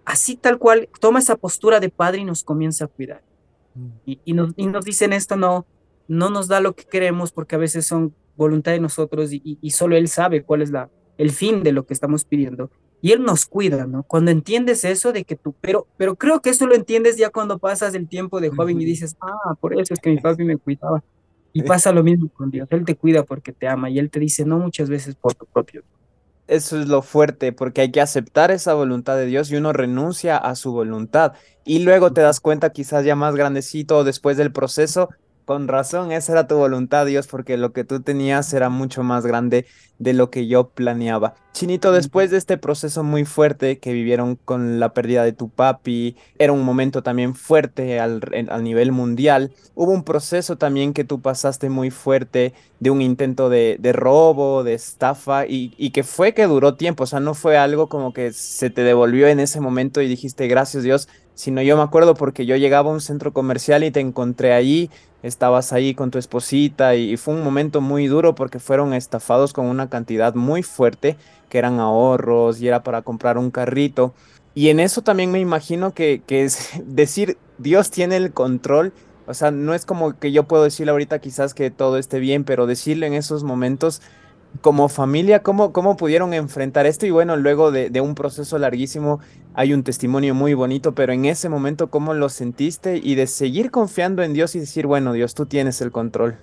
Así 0.05 0.37
tal 0.37 0.59
cual, 0.59 0.89
toma 1.01 1.21
esa 1.21 1.37
postura 1.37 1.81
de 1.81 1.91
Padre 1.91 2.23
y 2.23 2.25
nos 2.25 2.43
comienza 2.43 2.87
a 2.87 2.89
cuidar. 2.89 3.23
Mm. 3.75 3.87
Y, 4.07 4.21
y, 4.25 4.33
nos, 4.33 4.53
y 4.57 4.67
nos 4.67 4.85
dicen 4.85 5.13
esto, 5.13 5.37
no, 5.37 5.67
no 6.09 6.31
nos 6.31 6.49
da 6.49 6.61
lo 6.61 6.75
que 6.75 6.85
queremos, 6.85 7.31
porque 7.31 7.55
a 7.55 7.59
veces 7.59 7.87
son 7.87 8.15
voluntad 8.39 8.73
de 8.73 8.81
nosotros 8.81 9.33
y, 9.33 9.59
y 9.61 9.71
solo 9.71 9.97
Él 9.97 10.09
sabe 10.09 10.43
cuál 10.43 10.63
es 10.63 10.71
la, 10.71 10.89
el 11.19 11.33
fin 11.33 11.63
de 11.63 11.73
lo 11.73 11.85
que 11.85 11.93
estamos 11.93 12.25
pidiendo 12.25 12.71
y 13.01 13.13
Él 13.13 13.23
nos 13.23 13.47
cuida, 13.47 13.87
¿no? 13.87 14.03
Cuando 14.03 14.31
entiendes 14.31 14.85
eso 14.85 15.13
de 15.13 15.25
que 15.25 15.37
tú, 15.37 15.55
pero, 15.61 15.87
pero 15.97 16.17
creo 16.17 16.41
que 16.41 16.51
eso 16.51 16.67
lo 16.67 16.75
entiendes 16.75 17.17
ya 17.17 17.31
cuando 17.31 17.59
pasas 17.59 17.95
el 17.95 18.09
tiempo 18.09 18.41
de 18.41 18.51
joven 18.51 18.81
y 18.81 18.85
dices, 18.85 19.17
ah, 19.21 19.55
por 19.61 19.79
eso 19.79 19.95
es 19.95 20.01
que 20.01 20.11
mi 20.11 20.19
papi 20.21 20.45
me 20.45 20.57
cuidaba. 20.57 21.03
Y 21.53 21.63
pasa 21.63 21.93
lo 21.93 22.05
mismo 22.05 22.29
con 22.29 22.51
Dios, 22.51 22.69
Él 22.71 22.85
te 22.85 22.95
cuida 22.95 23.25
porque 23.25 23.53
te 23.53 23.67
ama 23.67 23.91
y 23.91 23.99
Él 23.99 24.11
te 24.11 24.21
dice 24.21 24.45
no 24.45 24.59
muchas 24.59 24.89
veces 24.89 25.15
por 25.15 25.35
tu 25.35 25.47
propio. 25.47 25.83
Eso 26.47 26.81
es 26.81 26.89
lo 26.89 27.03
fuerte, 27.03 27.53
porque 27.53 27.83
hay 27.83 27.91
que 27.91 28.01
aceptar 28.01 28.51
esa 28.51 28.75
voluntad 28.75 29.17
de 29.17 29.27
Dios 29.27 29.51
y 29.51 29.57
uno 29.57 29.73
renuncia 29.73 30.39
a 30.39 30.55
su 30.55 30.73
voluntad. 30.73 31.35
Y 31.65 31.81
luego 31.81 32.13
te 32.13 32.23
das 32.23 32.41
cuenta, 32.41 32.71
quizás 32.71 33.05
ya 33.05 33.17
más 33.17 33.35
grandecito, 33.35 34.03
después 34.03 34.37
del 34.37 34.53
proceso, 34.53 35.11
con 35.49 35.67
razón, 35.67 36.13
esa 36.13 36.33
era 36.33 36.47
tu 36.47 36.57
voluntad, 36.57 37.07
Dios, 37.07 37.27
porque 37.27 37.57
lo 37.57 37.73
que 37.73 37.83
tú 37.83 38.03
tenías 38.03 38.53
era 38.53 38.69
mucho 38.69 39.03
más 39.03 39.25
grande 39.25 39.65
de 39.99 40.13
lo 40.13 40.29
que 40.29 40.47
yo 40.47 40.69
planeaba. 40.69 41.37
Chinito, 41.55 41.91
después 41.91 42.31
de 42.31 42.37
este 42.37 42.59
proceso 42.59 43.03
muy 43.03 43.25
fuerte 43.25 43.79
que 43.79 43.95
vivieron 43.95 44.37
con 44.37 44.79
la 44.79 44.93
pérdida 44.93 45.25
de 45.25 45.33
tu 45.33 45.49
papi, 45.49 46.19
era 46.39 46.53
un 46.53 46.67
momento 46.67 47.03
también 47.03 47.35
fuerte 47.35 47.99
al, 47.99 48.21
nivel 48.63 48.93
mundial. 48.93 49.51
Hubo 49.75 49.93
un 49.93 50.05
proceso 50.05 50.59
también 50.59 50.93
que 50.93 51.05
tú 51.05 51.23
pasaste 51.23 51.71
muy 51.71 51.91
fuerte 51.91 52.53
de 52.79 52.91
un 52.91 53.01
intento 53.01 53.49
de, 53.49 53.79
robo, 53.95 54.65
de 54.65 54.75
estafa, 54.75 55.47
y, 55.47 55.73
y, 55.79 55.93
que 55.93 56.05
fue 56.05 56.35
que 56.35 56.47
duró 56.47 56.75
tiempo. 56.75 57.05
O 57.05 57.07
sea, 57.07 57.21
no 57.21 57.33
fue 57.33 57.57
algo 57.57 57.89
como 57.89 58.13
que 58.13 58.35
se 58.35 58.69
te 58.69 58.83
devolvió 58.83 59.27
en 59.29 59.41
ese 59.41 59.61
momento 59.61 60.03
y 60.03 60.09
dijiste, 60.09 60.47
gracias 60.47 60.83
Dios, 60.83 61.09
sino 61.39 61.63
yo 61.63 61.77
me 61.77 61.85
acuerdo 61.85 62.15
porque 62.17 62.47
yo 62.47 62.57
llegaba 62.57 62.91
a 62.91 62.93
un 62.93 63.01
centro 63.01 63.33
comercial 63.33 63.85
y 63.85 63.93
te 63.93 64.01
encontré 64.01 64.53
allí 64.55 64.91
estabas 65.23 65.73
ahí 65.73 65.95
con 65.95 66.11
tu 66.11 66.19
esposita 66.19 66.95
y, 66.95 67.17
fue 67.17 67.35
un 67.35 67.43
momento 67.43 67.81
muy 67.81 68.07
duro 68.07 68.35
porque 68.35 68.59
fueron 68.59 68.95
estafados 68.95 69.53
con 69.53 69.67
una 69.67 69.89
cantidad 69.89 70.35
muy 70.35 70.63
fuerte 70.63 71.17
que 71.49 71.59
eran 71.59 71.81
ahorros 71.81 72.61
y 72.61 72.69
era 72.69 72.83
para 72.83 73.03
comprar 73.03 73.39
un 73.39 73.51
carrito. 73.51 74.15
Y 74.55 74.69
en 74.69 74.81
eso 74.81 75.03
también 75.03 75.31
me 75.31 75.41
imagino 75.41 75.95
que, 75.95 76.23
que 76.27 76.45
es 76.45 76.71
decir, 76.87 77.39
Dios 77.59 77.91
tiene 77.91 78.17
el 78.17 78.33
control 78.33 78.93
O 79.27 79.35
sea, 79.35 79.51
no 79.51 79.75
es 79.75 79.85
como 79.85 80.19
que 80.19 80.33
yo 80.33 80.45
puedo 80.45 80.65
decirle 80.65 80.93
ahorita 80.93 81.19
quizás 81.21 81.55
que 81.55 81.71
todo 81.71 81.99
esté 81.99 82.19
bien, 82.19 82.45
pero 82.45 82.67
decirle 82.67 83.07
en 83.07 83.15
esos 83.15 83.45
momentos 83.45 84.01
como 84.61 84.89
familia, 84.89 85.43
¿cómo, 85.43 85.73
cómo 85.73 85.97
pudieron 85.97 86.35
enfrentar 86.35 86.87
esto? 86.87 87.07
Y 87.07 87.11
bueno, 87.11 87.37
luego 87.37 87.71
de, 87.71 88.01
un 88.01 88.15
proceso 88.15 88.59
larguísimo 88.59 89.21
hay 89.55 89.73
un 89.73 89.83
testimonio 89.83 90.35
muy 90.35 90.55
bonito, 90.55 90.95
pero 90.95 91.13
en 91.13 91.25
ese 91.25 91.49
momento, 91.49 91.89
¿cómo 91.89 92.15
lo 92.15 92.29
sentiste? 92.29 93.01
Y 93.03 93.15
de 93.15 93.27
seguir 93.27 93.71
confiando 93.71 94.23
en 94.23 94.33
Dios 94.33 94.55
y 94.55 94.61
decir, 94.61 94.87
bueno, 94.87 95.13
Dios, 95.13 95.35
tú 95.35 95.47
tienes 95.47 95.81
el 95.81 95.91
control. 95.91 96.37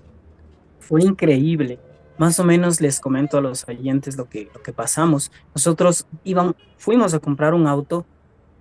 Fue 0.79 1.01
increíble. 1.03 1.79
Más 2.17 2.39
o 2.39 2.45
menos 2.45 2.79
les 2.79 2.99
comento 2.99 3.37
a 3.37 3.41
los 3.41 3.67
oyentes 3.67 4.17
lo 4.17 4.29
que, 4.29 4.49
lo 4.53 4.61
que 4.61 4.71
pasamos. 4.71 5.31
Nosotros 5.53 6.07
íbamos, 6.23 6.55
fuimos 6.77 7.13
a 7.13 7.19
comprar 7.19 7.53
un 7.53 7.67
auto 7.67 8.05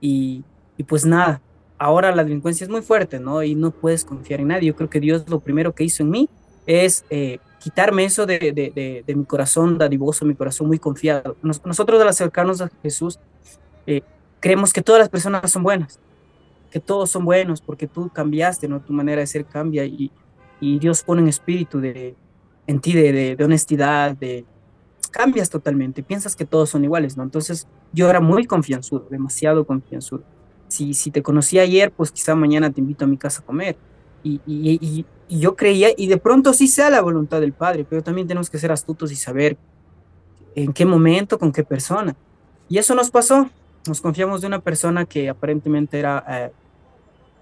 y, 0.00 0.42
y 0.76 0.82
pues 0.82 1.04
nada, 1.04 1.40
ahora 1.78 2.14
la 2.14 2.24
delincuencia 2.24 2.64
es 2.64 2.70
muy 2.70 2.82
fuerte, 2.82 3.20
¿no? 3.20 3.42
Y 3.42 3.54
no 3.54 3.70
puedes 3.70 4.04
confiar 4.04 4.40
en 4.40 4.48
nadie. 4.48 4.68
Yo 4.68 4.76
creo 4.76 4.90
que 4.90 5.00
Dios 5.00 5.28
lo 5.28 5.40
primero 5.40 5.74
que 5.74 5.84
hizo 5.84 6.02
en 6.02 6.10
mí 6.10 6.28
es 6.66 7.04
eh, 7.10 7.38
quitarme 7.64 8.04
eso 8.04 8.26
de, 8.26 8.38
de, 8.38 8.52
de, 8.52 9.04
de, 9.06 9.14
mi 9.14 9.24
corazón 9.24 9.78
dadivoso, 9.78 10.26
mi 10.26 10.34
corazón 10.34 10.66
muy 10.66 10.78
confiado. 10.78 11.34
Nos, 11.40 11.64
nosotros 11.64 11.98
al 12.02 12.08
acercarnos 12.08 12.60
a 12.60 12.70
Jesús, 12.82 13.18
eh, 13.86 14.02
creemos 14.38 14.70
que 14.70 14.82
todas 14.82 14.98
las 14.98 15.08
personas 15.08 15.50
son 15.50 15.62
buenas, 15.62 15.98
que 16.70 16.78
todos 16.78 17.08
son 17.10 17.24
buenos, 17.24 17.62
porque 17.62 17.86
tú 17.86 18.10
cambiaste, 18.10 18.68
¿no? 18.68 18.82
Tu 18.82 18.92
manera 18.92 19.22
de 19.22 19.26
ser 19.26 19.46
cambia 19.46 19.86
y, 19.86 20.12
y 20.60 20.78
Dios 20.78 21.02
pone 21.02 21.22
un 21.22 21.28
espíritu 21.28 21.80
de, 21.80 22.14
en 22.66 22.80
ti 22.80 22.92
de, 22.92 23.34
honestidad, 23.42 24.14
de 24.14 24.44
cambias 25.10 25.48
totalmente, 25.48 26.02
piensas 26.02 26.36
que 26.36 26.44
todos 26.44 26.68
son 26.68 26.84
iguales, 26.84 27.16
¿no? 27.16 27.22
Entonces 27.22 27.66
yo 27.94 28.10
era 28.10 28.20
muy 28.20 28.44
confianzudo, 28.44 29.06
demasiado 29.08 29.64
confianzudo 29.64 30.22
si, 30.68 30.92
si 30.92 31.10
te 31.10 31.22
conocí 31.22 31.58
ayer, 31.58 31.92
pues 31.92 32.10
quizá 32.10 32.34
mañana 32.34 32.70
te 32.70 32.82
invito 32.82 33.06
a 33.06 33.08
mi 33.08 33.16
casa 33.16 33.40
a 33.40 33.46
comer. 33.46 33.76
Y, 34.24 35.04
yo 35.28 35.56
creía, 35.56 35.88
y 35.96 36.06
de 36.06 36.16
pronto 36.18 36.52
sí 36.52 36.68
sea 36.68 36.90
la 36.90 37.00
voluntad 37.00 37.40
del 37.40 37.52
Padre, 37.52 37.86
pero 37.88 38.02
también 38.02 38.26
tenemos 38.26 38.50
que 38.50 38.58
ser 38.58 38.72
astutos 38.72 39.10
y 39.10 39.16
saber 39.16 39.56
en 40.54 40.72
qué 40.72 40.84
momento, 40.86 41.38
con 41.38 41.52
qué 41.52 41.64
persona. 41.64 42.16
Y 42.68 42.78
eso 42.78 42.94
nos 42.94 43.10
pasó. 43.10 43.48
Nos 43.86 44.00
confiamos 44.00 44.40
de 44.40 44.46
una 44.46 44.60
persona 44.60 45.04
que 45.04 45.28
aparentemente 45.28 45.98
era, 45.98 46.24
eh, 46.28 46.52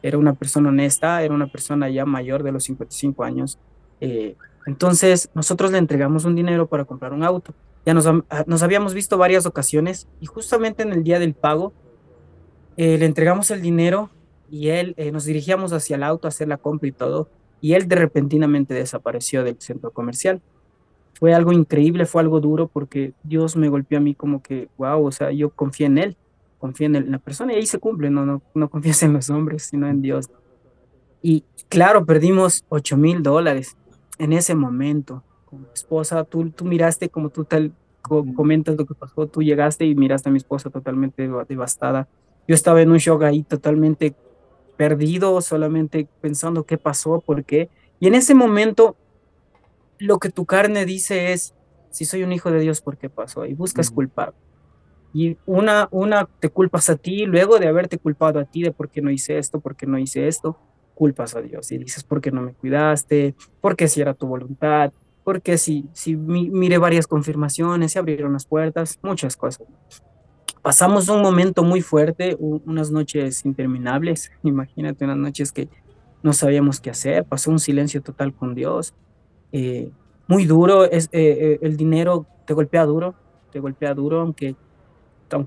era 0.02 0.18
una 0.18 0.34
persona 0.34 0.70
honesta, 0.70 1.22
era 1.22 1.34
una 1.34 1.46
persona 1.46 1.88
ya 1.88 2.04
mayor 2.04 2.42
de 2.42 2.52
los 2.52 2.64
55 2.64 3.22
años. 3.24 3.58
Eh, 4.00 4.36
entonces 4.66 5.30
nosotros 5.34 5.70
le 5.70 5.78
entregamos 5.78 6.24
un 6.24 6.34
dinero 6.34 6.66
para 6.66 6.84
comprar 6.84 7.12
un 7.12 7.22
auto. 7.22 7.54
Ya 7.84 7.94
nos, 7.94 8.06
nos 8.46 8.62
habíamos 8.62 8.94
visto 8.94 9.18
varias 9.18 9.46
ocasiones 9.46 10.08
y 10.20 10.26
justamente 10.26 10.82
en 10.82 10.92
el 10.92 11.02
día 11.02 11.18
del 11.18 11.34
pago 11.34 11.72
eh, 12.76 12.96
le 12.96 13.06
entregamos 13.06 13.50
el 13.50 13.60
dinero 13.60 14.10
y 14.52 14.68
él 14.68 14.92
eh, 14.98 15.10
nos 15.10 15.24
dirigíamos 15.24 15.72
hacia 15.72 15.96
el 15.96 16.02
auto 16.02 16.26
a 16.26 16.28
hacer 16.28 16.46
la 16.46 16.58
compra 16.58 16.86
y 16.86 16.92
todo, 16.92 17.30
y 17.62 17.72
él 17.72 17.88
de 17.88 17.96
repentinamente 17.96 18.74
desapareció 18.74 19.44
del 19.44 19.56
centro 19.58 19.92
comercial. 19.92 20.42
Fue 21.18 21.32
algo 21.32 21.52
increíble, 21.52 22.04
fue 22.04 22.20
algo 22.20 22.38
duro 22.38 22.68
porque 22.68 23.14
Dios 23.22 23.56
me 23.56 23.70
golpeó 23.70 23.96
a 23.96 24.02
mí 24.02 24.14
como 24.14 24.42
que, 24.42 24.68
wow, 24.76 25.06
o 25.06 25.10
sea, 25.10 25.30
yo 25.32 25.48
confié 25.48 25.86
en 25.86 25.96
él, 25.96 26.16
confié 26.58 26.84
en, 26.86 26.96
él, 26.96 27.04
en 27.06 27.12
la 27.12 27.18
persona 27.18 27.54
y 27.54 27.56
ahí 27.56 27.66
se 27.66 27.78
cumple, 27.78 28.10
no, 28.10 28.26
no, 28.26 28.42
no 28.54 28.68
confías 28.68 29.02
en 29.04 29.14
los 29.14 29.30
hombres, 29.30 29.62
sino 29.62 29.88
en 29.88 30.02
Dios. 30.02 30.28
Y 31.22 31.44
claro, 31.70 32.04
perdimos 32.04 32.66
8 32.68 32.98
mil 32.98 33.22
dólares 33.22 33.78
en 34.18 34.34
ese 34.34 34.54
momento. 34.54 35.24
Con 35.46 35.62
mi 35.62 35.68
esposa, 35.72 36.24
tú, 36.24 36.50
tú 36.50 36.66
miraste 36.66 37.08
como 37.08 37.30
tú 37.30 37.44
tal, 37.44 37.72
comentas 38.02 38.76
lo 38.76 38.84
que 38.84 38.94
pasó, 38.94 39.26
tú 39.28 39.42
llegaste 39.42 39.86
y 39.86 39.94
miraste 39.94 40.28
a 40.28 40.32
mi 40.32 40.38
esposa 40.38 40.68
totalmente 40.68 41.26
devastada 41.48 42.06
yo 42.48 42.54
estaba 42.54 42.82
en 42.82 42.90
un 42.90 42.98
shock 42.98 43.22
ahí 43.22 43.42
totalmente 43.42 44.14
perdido, 44.76 45.40
solamente 45.40 46.08
pensando 46.20 46.64
qué 46.64 46.78
pasó, 46.78 47.20
por 47.20 47.44
qué. 47.44 47.68
Y 48.00 48.08
en 48.08 48.14
ese 48.14 48.34
momento, 48.34 48.96
lo 49.98 50.18
que 50.18 50.30
tu 50.30 50.46
carne 50.46 50.84
dice 50.84 51.32
es, 51.32 51.54
si 51.90 52.04
soy 52.04 52.22
un 52.22 52.32
hijo 52.32 52.50
de 52.50 52.60
Dios, 52.60 52.80
¿por 52.80 52.96
qué 52.96 53.08
pasó? 53.10 53.44
Y 53.46 53.54
buscas 53.54 53.88
uh 53.88 53.92
-huh. 53.92 53.94
culpar. 53.94 54.34
Y 55.14 55.36
una, 55.44 55.88
una 55.90 56.26
te 56.40 56.48
culpas 56.48 56.88
a 56.88 56.96
ti, 56.96 57.26
luego 57.26 57.58
de 57.58 57.68
haberte 57.68 57.98
culpado 57.98 58.40
a 58.40 58.44
ti 58.44 58.62
de 58.62 58.72
por 58.72 58.88
qué 58.88 59.02
no 59.02 59.10
hice 59.10 59.38
esto, 59.38 59.60
por 59.60 59.76
qué 59.76 59.86
no 59.86 59.98
hice 59.98 60.26
esto, 60.26 60.58
culpas 60.94 61.36
a 61.36 61.42
Dios 61.42 61.70
y 61.70 61.78
dices, 61.78 62.02
¿por 62.02 62.20
qué 62.20 62.30
no 62.30 62.40
me 62.40 62.54
cuidaste? 62.54 63.34
¿Por 63.60 63.76
qué 63.76 63.88
si 63.88 64.00
era 64.00 64.14
tu 64.14 64.26
voluntad? 64.26 64.92
Porque 65.22 65.58
si, 65.58 65.86
si 65.92 66.16
miré 66.16 66.78
varias 66.78 67.06
confirmaciones, 67.06 67.92
se 67.92 67.98
abrieron 67.98 68.32
las 68.32 68.46
puertas, 68.46 68.98
muchas 69.02 69.36
cosas 69.36 69.66
pasamos 70.62 71.08
un 71.08 71.20
momento 71.20 71.64
muy 71.64 71.82
fuerte, 71.82 72.36
unas 72.38 72.90
noches 72.90 73.44
interminables, 73.44 74.30
imagínate 74.42 75.04
unas 75.04 75.16
noches 75.16 75.52
que 75.52 75.68
no 76.22 76.32
sabíamos 76.32 76.80
qué 76.80 76.90
hacer, 76.90 77.24
pasó 77.24 77.50
un 77.50 77.58
silencio 77.58 78.00
total 78.00 78.32
con 78.32 78.54
Dios, 78.54 78.94
eh, 79.50 79.90
muy 80.28 80.46
duro, 80.46 80.84
es, 80.84 81.08
eh, 81.12 81.58
el 81.60 81.76
dinero 81.76 82.26
te 82.46 82.54
golpea 82.54 82.86
duro, 82.86 83.14
te 83.50 83.58
golpea 83.58 83.92
duro, 83.92 84.20
aunque, 84.20 84.54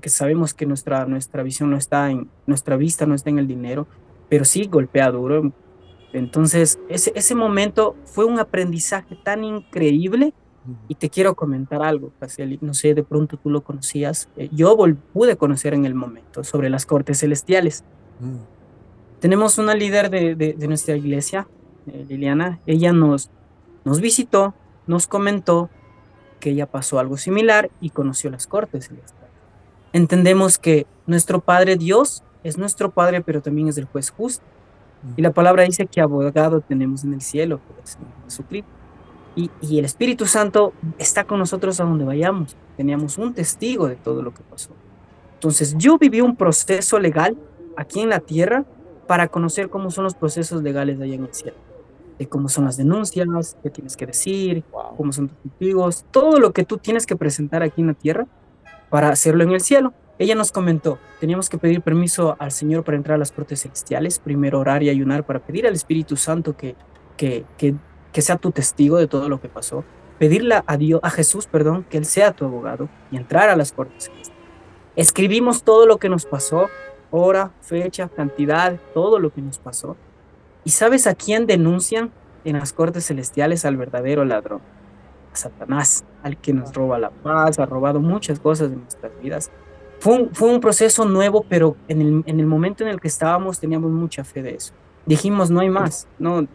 sabemos 0.08 0.52
que 0.52 0.66
nuestra, 0.66 1.06
nuestra 1.06 1.42
visión 1.42 1.70
no 1.70 1.76
está 1.76 2.10
en, 2.10 2.28
nuestra 2.46 2.76
vista 2.76 3.06
no 3.06 3.14
está 3.14 3.30
en 3.30 3.38
el 3.38 3.46
dinero, 3.46 3.86
pero 4.28 4.44
sí 4.44 4.66
golpea 4.66 5.10
duro. 5.10 5.52
Entonces, 6.12 6.78
ese 6.88 7.34
momento 7.34 7.96
fue 8.04 8.24
un 8.24 8.38
aprendizaje 8.38 9.16
tan 9.16 9.44
increíble 9.44 10.34
y 10.88 10.94
te 10.94 11.10
quiero 11.10 11.34
comentar 11.34 11.82
algo, 11.82 12.12
Casiel, 12.18 12.58
no 12.60 12.74
sé, 12.74 12.94
de 12.94 13.02
pronto 13.02 13.36
tú 13.36 13.50
lo 13.50 13.62
conocías. 13.62 14.28
Eh, 14.36 14.48
yo 14.52 14.76
pude 15.12 15.36
conocer 15.36 15.74
en 15.74 15.84
el 15.86 15.94
momento 15.94 16.44
sobre 16.44 16.70
las 16.70 16.86
cortes 16.86 17.20
celestiales. 17.20 17.84
Mm. 18.20 18.36
Tenemos 19.20 19.58
una 19.58 19.74
líder 19.74 20.10
de, 20.10 20.34
de, 20.34 20.54
de 20.54 20.68
nuestra 20.68 20.96
iglesia, 20.96 21.48
eh, 21.86 22.04
Liliana. 22.08 22.60
Ella 22.66 22.92
nos, 22.92 23.30
nos 23.84 24.00
visitó, 24.00 24.54
nos 24.86 25.06
comentó 25.06 25.70
que 26.40 26.50
ella 26.50 26.66
pasó 26.66 26.98
algo 26.98 27.16
similar 27.16 27.70
y 27.80 27.90
conoció 27.90 28.30
las 28.30 28.46
cortes 28.46 28.88
celestiales. 28.88 29.26
Entendemos 29.92 30.58
que 30.58 30.86
nuestro 31.06 31.40
Padre 31.40 31.76
Dios 31.76 32.22
es 32.44 32.58
nuestro 32.58 32.90
Padre, 32.90 33.22
pero 33.22 33.40
también 33.40 33.68
es 33.68 33.78
el 33.78 33.86
juez 33.86 34.10
justo. 34.10 34.44
Mm. 35.02 35.12
Y 35.16 35.22
la 35.22 35.30
palabra 35.32 35.64
dice 35.64 35.86
que 35.86 36.00
abogado 36.00 36.60
tenemos 36.60 37.04
en 37.04 37.14
el 37.14 37.22
cielo, 37.22 37.60
Jesucristo. 38.24 38.75
Y, 39.36 39.50
y, 39.60 39.78
el 39.78 39.84
Espíritu 39.84 40.26
Santo 40.26 40.72
está 40.98 41.24
con 41.24 41.38
nosotros 41.38 41.78
a 41.78 41.84
donde 41.84 42.04
vayamos. 42.04 42.56
Teníamos 42.76 43.18
un 43.18 43.34
testigo 43.34 43.86
de 43.86 43.96
todo 43.96 44.22
lo 44.22 44.32
que 44.32 44.42
pasó. 44.42 44.70
Entonces 45.34 45.76
yo 45.76 45.98
viví 45.98 46.22
un 46.22 46.34
proceso 46.34 46.98
legal 46.98 47.36
aquí 47.76 48.00
en 48.00 48.08
la 48.08 48.20
tierra 48.20 48.64
para 49.06 49.28
conocer 49.28 49.68
cómo 49.68 49.90
son 49.90 50.04
los 50.04 50.14
procesos 50.14 50.62
legales 50.62 50.98
de 50.98 51.04
allá 51.04 51.14
en 51.14 51.24
el 51.24 51.34
cielo. 51.34 51.56
De 52.18 52.26
cómo 52.26 52.48
son 52.48 52.64
las 52.64 52.76
denuncias, 52.76 53.56
qué 53.62 53.70
tienes 53.70 53.96
que 53.96 54.06
decir, 54.06 54.64
cómo 54.96 55.12
son 55.12 55.28
tus 55.28 55.38
testigos, 55.38 56.04
todo 56.10 56.40
lo 56.40 56.52
que 56.52 56.64
tú 56.64 56.78
tienes 56.78 57.06
que 57.06 57.16
presentar 57.16 57.62
aquí 57.62 57.82
en 57.82 57.88
la 57.88 57.94
tierra 57.94 58.26
para 58.88 59.10
hacerlo 59.10 59.44
en 59.44 59.52
el 59.52 59.60
cielo. 59.60 59.92
Ella 60.18 60.34
nos 60.34 60.50
comentó, 60.50 60.98
teníamos 61.20 61.50
que 61.50 61.58
pedir 61.58 61.82
permiso 61.82 62.36
al 62.38 62.50
Señor 62.50 62.84
para 62.84 62.96
entrar 62.96 63.16
a 63.16 63.18
las 63.18 63.32
cortes 63.32 63.62
celestiales, 63.62 64.18
primero 64.18 64.58
orar 64.58 64.82
y 64.82 64.88
ayunar 64.88 65.26
para 65.26 65.40
pedir 65.40 65.66
al 65.66 65.74
Espíritu 65.74 66.16
Santo 66.16 66.56
que, 66.56 66.74
que, 67.18 67.44
que 67.58 67.74
que 68.16 68.22
sea 68.22 68.38
tu 68.38 68.50
testigo 68.50 68.96
de 68.96 69.08
todo 69.08 69.28
lo 69.28 69.42
que 69.42 69.48
pasó, 69.50 69.84
pedirle 70.18 70.62
a 70.66 70.76
Dios, 70.78 71.00
a 71.02 71.10
Jesús, 71.10 71.46
perdón, 71.46 71.84
que 71.84 71.98
Él 71.98 72.06
sea 72.06 72.32
tu 72.32 72.46
abogado 72.46 72.88
y 73.10 73.18
entrar 73.18 73.50
a 73.50 73.56
las 73.56 73.72
cortes. 73.72 74.10
Escribimos 74.96 75.64
todo 75.64 75.84
lo 75.84 75.98
que 75.98 76.08
nos 76.08 76.24
pasó, 76.24 76.70
hora, 77.10 77.50
fecha, 77.60 78.08
cantidad, 78.08 78.80
todo 78.94 79.18
lo 79.18 79.34
que 79.34 79.42
nos 79.42 79.58
pasó. 79.58 79.98
¿Y 80.64 80.70
sabes 80.70 81.06
a 81.06 81.14
quién 81.14 81.44
denuncian 81.46 82.10
en 82.46 82.58
las 82.58 82.72
cortes 82.72 83.06
celestiales 83.06 83.66
al 83.66 83.76
verdadero 83.76 84.24
ladrón? 84.24 84.62
A 85.34 85.36
Satanás, 85.36 86.06
al 86.22 86.38
que 86.38 86.54
nos 86.54 86.72
roba 86.72 86.98
la 86.98 87.10
paz, 87.10 87.58
ha 87.58 87.66
robado 87.66 88.00
muchas 88.00 88.40
cosas 88.40 88.70
de 88.70 88.76
nuestras 88.76 89.12
vidas. 89.20 89.50
Fue 90.00 90.14
un, 90.14 90.34
fue 90.34 90.48
un 90.48 90.60
proceso 90.62 91.04
nuevo, 91.04 91.44
pero 91.46 91.76
en 91.86 92.00
el, 92.00 92.22
en 92.24 92.40
el 92.40 92.46
momento 92.46 92.82
en 92.82 92.88
el 92.88 92.98
que 92.98 93.08
estábamos 93.08 93.60
teníamos 93.60 93.90
mucha 93.90 94.24
fe 94.24 94.42
de 94.42 94.54
eso 94.54 94.72
dijimos 95.06 95.50
no 95.50 95.60
hay 95.60 95.70
más, 95.70 96.06
no, 96.18 96.46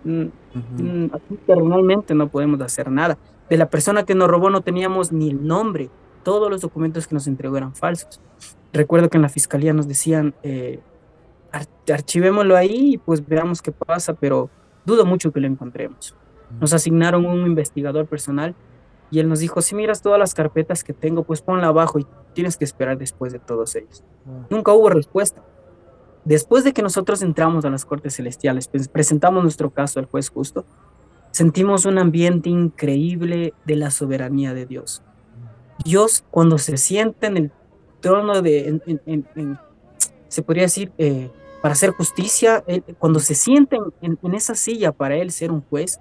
uh 0.55 0.60
-huh. 0.77 2.15
no 2.15 2.27
podemos 2.27 2.62
hacer 2.62 2.91
nada. 2.91 3.17
De 3.50 3.58
la 3.58 3.70
persona 3.70 4.03
que 4.03 4.15
nos 4.15 4.29
robó 4.29 4.50
no 4.50 4.62
teníamos 4.62 5.12
ni 5.12 5.29
el 5.29 5.46
nombre, 5.46 5.89
todos 6.24 6.50
los 6.50 6.62
documentos 6.62 7.08
que 7.08 7.15
nos 7.15 7.27
entregó 7.27 7.58
eran 7.58 7.75
falsos. 7.75 8.22
Recuerdo 8.74 9.10
que 9.10 9.17
en 9.17 9.24
la 9.24 9.29
fiscalía 9.29 9.74
nos 9.74 9.88
decían, 9.88 10.34
eh, 10.43 10.79
ar 11.51 11.65
archivémoslo 11.91 12.55
ahí 12.55 12.93
y 12.93 12.98
pues 12.98 13.27
veamos 13.27 13.62
qué 13.62 13.72
pasa, 13.72 14.13
pero 14.13 14.50
dudo 14.86 15.05
mucho 15.05 15.31
que 15.31 15.39
lo 15.39 15.48
encontremos. 15.48 16.15
Nos 16.60 16.74
asignaron 16.74 17.25
un 17.25 17.46
investigador 17.46 18.08
personal 18.08 18.55
y 19.10 19.20
él 19.20 19.27
nos 19.27 19.39
dijo, 19.39 19.62
si 19.62 19.75
miras 19.75 20.01
todas 20.01 20.20
las 20.20 20.34
carpetas 20.34 20.84
que 20.84 20.93
tengo, 20.93 21.24
pues 21.24 21.41
ponla 21.41 21.67
abajo 21.67 22.00
y 22.00 22.08
tienes 22.34 22.55
que 22.58 22.65
esperar 22.65 22.98
después 22.98 23.34
de 23.34 23.39
todos 23.39 23.75
ellos. 23.75 24.03
-huh. 24.25 24.46
Nunca 24.50 24.72
hubo 24.74 24.89
respuesta. 24.89 25.43
Después 26.24 26.63
de 26.63 26.74
que 26.74 26.84
nosotros 26.84 27.22
entramos 27.22 27.66
a 27.66 27.70
las 27.70 27.86
Cortes 27.86 28.16
Celestiales, 28.16 28.68
pues 28.68 28.88
presentamos 28.88 29.42
nuestro 29.42 29.72
caso 29.72 30.00
al 30.00 30.06
juez 30.06 30.30
justo, 30.30 30.66
sentimos 31.32 31.86
un 31.86 31.98
ambiente 31.98 32.50
increíble 32.50 33.54
de 33.66 33.75
la 33.75 33.90
soberanía 33.90 34.54
de 34.54 34.66
Dios. 34.66 35.01
Dios, 35.84 36.24
cuando 36.30 36.58
se 36.58 36.78
sienta 36.78 37.28
en 37.28 37.38
el 37.38 37.51
trono 38.01 38.42
de, 38.42 38.80
se 40.28 40.44
podría 40.44 40.63
decir, 40.63 40.92
eh, 40.98 41.30
para 41.62 41.74
hacer 41.74 41.92
justicia, 41.92 42.63
cuando 43.00 43.20
se 43.20 43.36
siente 43.36 43.78
en, 44.01 44.18
en, 44.22 44.34
esa 44.36 44.56
silla 44.56 44.92
para 44.92 45.16
él 45.16 45.32
ser 45.32 45.51
un 45.51 45.62
juez, 45.62 46.00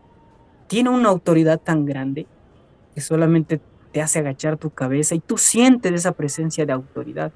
tiene 0.67 0.91
una 0.91 1.09
autoridad 1.11 1.61
tan 1.61 1.85
grande 1.85 2.27
que 2.95 3.01
solamente 3.01 3.61
te 3.93 4.01
hace 4.01 4.21
agachar 4.21 4.57
tu 4.57 4.71
cabeza 4.71 5.15
y 5.15 5.21
tú 5.21 5.37
sientes 5.37 5.93
esa 5.93 6.13
presencia 6.13 6.65
de 6.65 6.73
autoridad. 6.73 7.33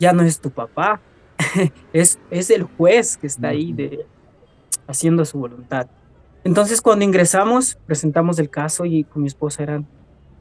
Ya 0.00 0.12
no 0.12 0.22
es 0.22 0.40
tu 0.40 0.50
papá, 0.50 1.00
es, 1.92 2.18
es 2.30 2.50
el 2.50 2.64
juez 2.64 3.16
que 3.16 3.26
está 3.26 3.48
ahí 3.48 3.72
de, 3.72 4.06
haciendo 4.86 5.24
su 5.24 5.38
voluntad. 5.38 5.88
Entonces 6.44 6.80
cuando 6.80 7.04
ingresamos, 7.04 7.78
presentamos 7.86 8.38
el 8.38 8.50
caso 8.50 8.84
y 8.84 9.04
con 9.04 9.22
mi 9.22 9.28
esposa 9.28 9.62
eran, 9.62 9.86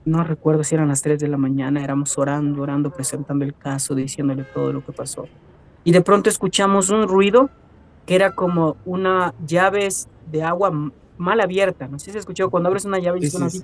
no 0.06 0.24
recuerdo 0.24 0.64
si 0.64 0.76
eran 0.76 0.88
las 0.88 1.02
3 1.02 1.20
de 1.20 1.28
la 1.28 1.38
mañana, 1.38 1.84
éramos 1.84 2.18
orando, 2.18 2.62
orando, 2.62 2.92
presentando 2.92 3.44
el 3.44 3.54
caso, 3.54 3.94
diciéndole 3.96 4.44
todo 4.44 4.72
lo 4.72 4.86
que 4.86 4.92
pasó. 4.92 5.26
Y 5.84 5.92
de 5.92 6.02
pronto 6.02 6.30
escuchamos 6.30 6.90
un 6.90 7.08
ruido 7.08 7.50
que 8.06 8.16
era 8.16 8.32
como 8.32 8.78
una 8.86 9.34
llaves 9.46 10.08
de 10.32 10.44
agua 10.44 10.72
mal 11.18 11.42
abierta. 11.42 11.88
No 11.88 12.00
sé 12.00 12.06
si 12.06 12.12
se 12.14 12.20
escuchó 12.20 12.50
cuando 12.50 12.68
abres 12.68 12.86
una 12.86 13.00
llave 13.00 13.20
y 13.22 13.30
suena 13.30 13.48
así. 13.48 13.64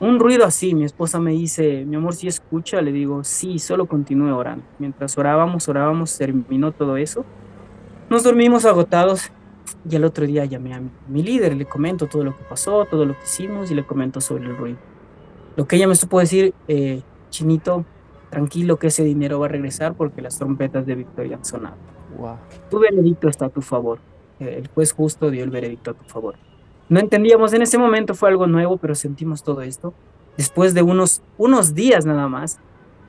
Un 0.00 0.18
ruido 0.18 0.46
así. 0.46 0.74
Mi 0.74 0.84
esposa 0.84 1.20
me 1.20 1.32
dice, 1.32 1.84
mi 1.84 1.96
amor, 1.96 2.14
si 2.14 2.26
escucha, 2.26 2.80
le 2.80 2.90
digo, 2.90 3.22
sí, 3.22 3.58
solo 3.58 3.86
continúe 3.86 4.34
orando. 4.34 4.64
Mientras 4.78 5.16
orábamos, 5.18 5.68
orábamos, 5.68 6.16
terminó 6.16 6.72
todo 6.72 6.96
eso. 6.96 7.24
Nos 8.08 8.24
dormimos 8.24 8.64
agotados 8.64 9.30
y 9.88 9.94
el 9.94 10.04
otro 10.04 10.26
día 10.26 10.44
llamé 10.46 10.74
a 10.74 10.82
mi, 11.08 11.22
líder, 11.22 11.54
le 11.54 11.66
comento 11.66 12.06
todo 12.06 12.24
lo 12.24 12.36
que 12.36 12.42
pasó, 12.44 12.86
todo 12.86 13.04
lo 13.04 13.14
que 13.14 13.24
hicimos 13.24 13.70
y 13.70 13.74
le 13.74 13.84
comento 13.84 14.20
sobre 14.20 14.46
el 14.46 14.56
ruido. 14.56 14.78
Lo 15.56 15.66
que 15.66 15.76
ella 15.76 15.86
me 15.86 15.94
supo 15.94 16.18
decir, 16.18 16.54
eh, 16.66 17.02
Chinito, 17.28 17.84
tranquilo 18.30 18.78
que 18.78 18.86
ese 18.86 19.04
dinero 19.04 19.38
va 19.38 19.46
a 19.46 19.48
regresar 19.50 19.94
porque 19.94 20.22
las 20.22 20.38
trompetas 20.38 20.86
de 20.86 20.94
victoria 20.94 21.36
han 21.36 21.44
sonado. 21.44 21.76
Wow. 22.16 22.36
Tu 22.70 22.78
veredicto 22.78 23.28
está 23.28 23.46
a 23.46 23.48
tu 23.50 23.60
favor. 23.60 23.98
Eh, 24.38 24.56
el 24.58 24.68
juez 24.68 24.92
justo 24.92 25.30
dio 25.30 25.44
el 25.44 25.50
veredicto 25.50 25.90
a 25.90 25.94
tu 25.94 26.04
favor. 26.04 26.36
No 26.90 26.98
entendíamos 26.98 27.52
en 27.52 27.62
ese 27.62 27.78
momento, 27.78 28.16
fue 28.16 28.30
algo 28.30 28.48
nuevo, 28.48 28.76
pero 28.76 28.96
sentimos 28.96 29.44
todo 29.44 29.62
esto. 29.62 29.94
Después 30.36 30.74
de 30.74 30.82
unos, 30.82 31.22
unos 31.38 31.72
días 31.72 32.04
nada 32.04 32.26
más, 32.26 32.58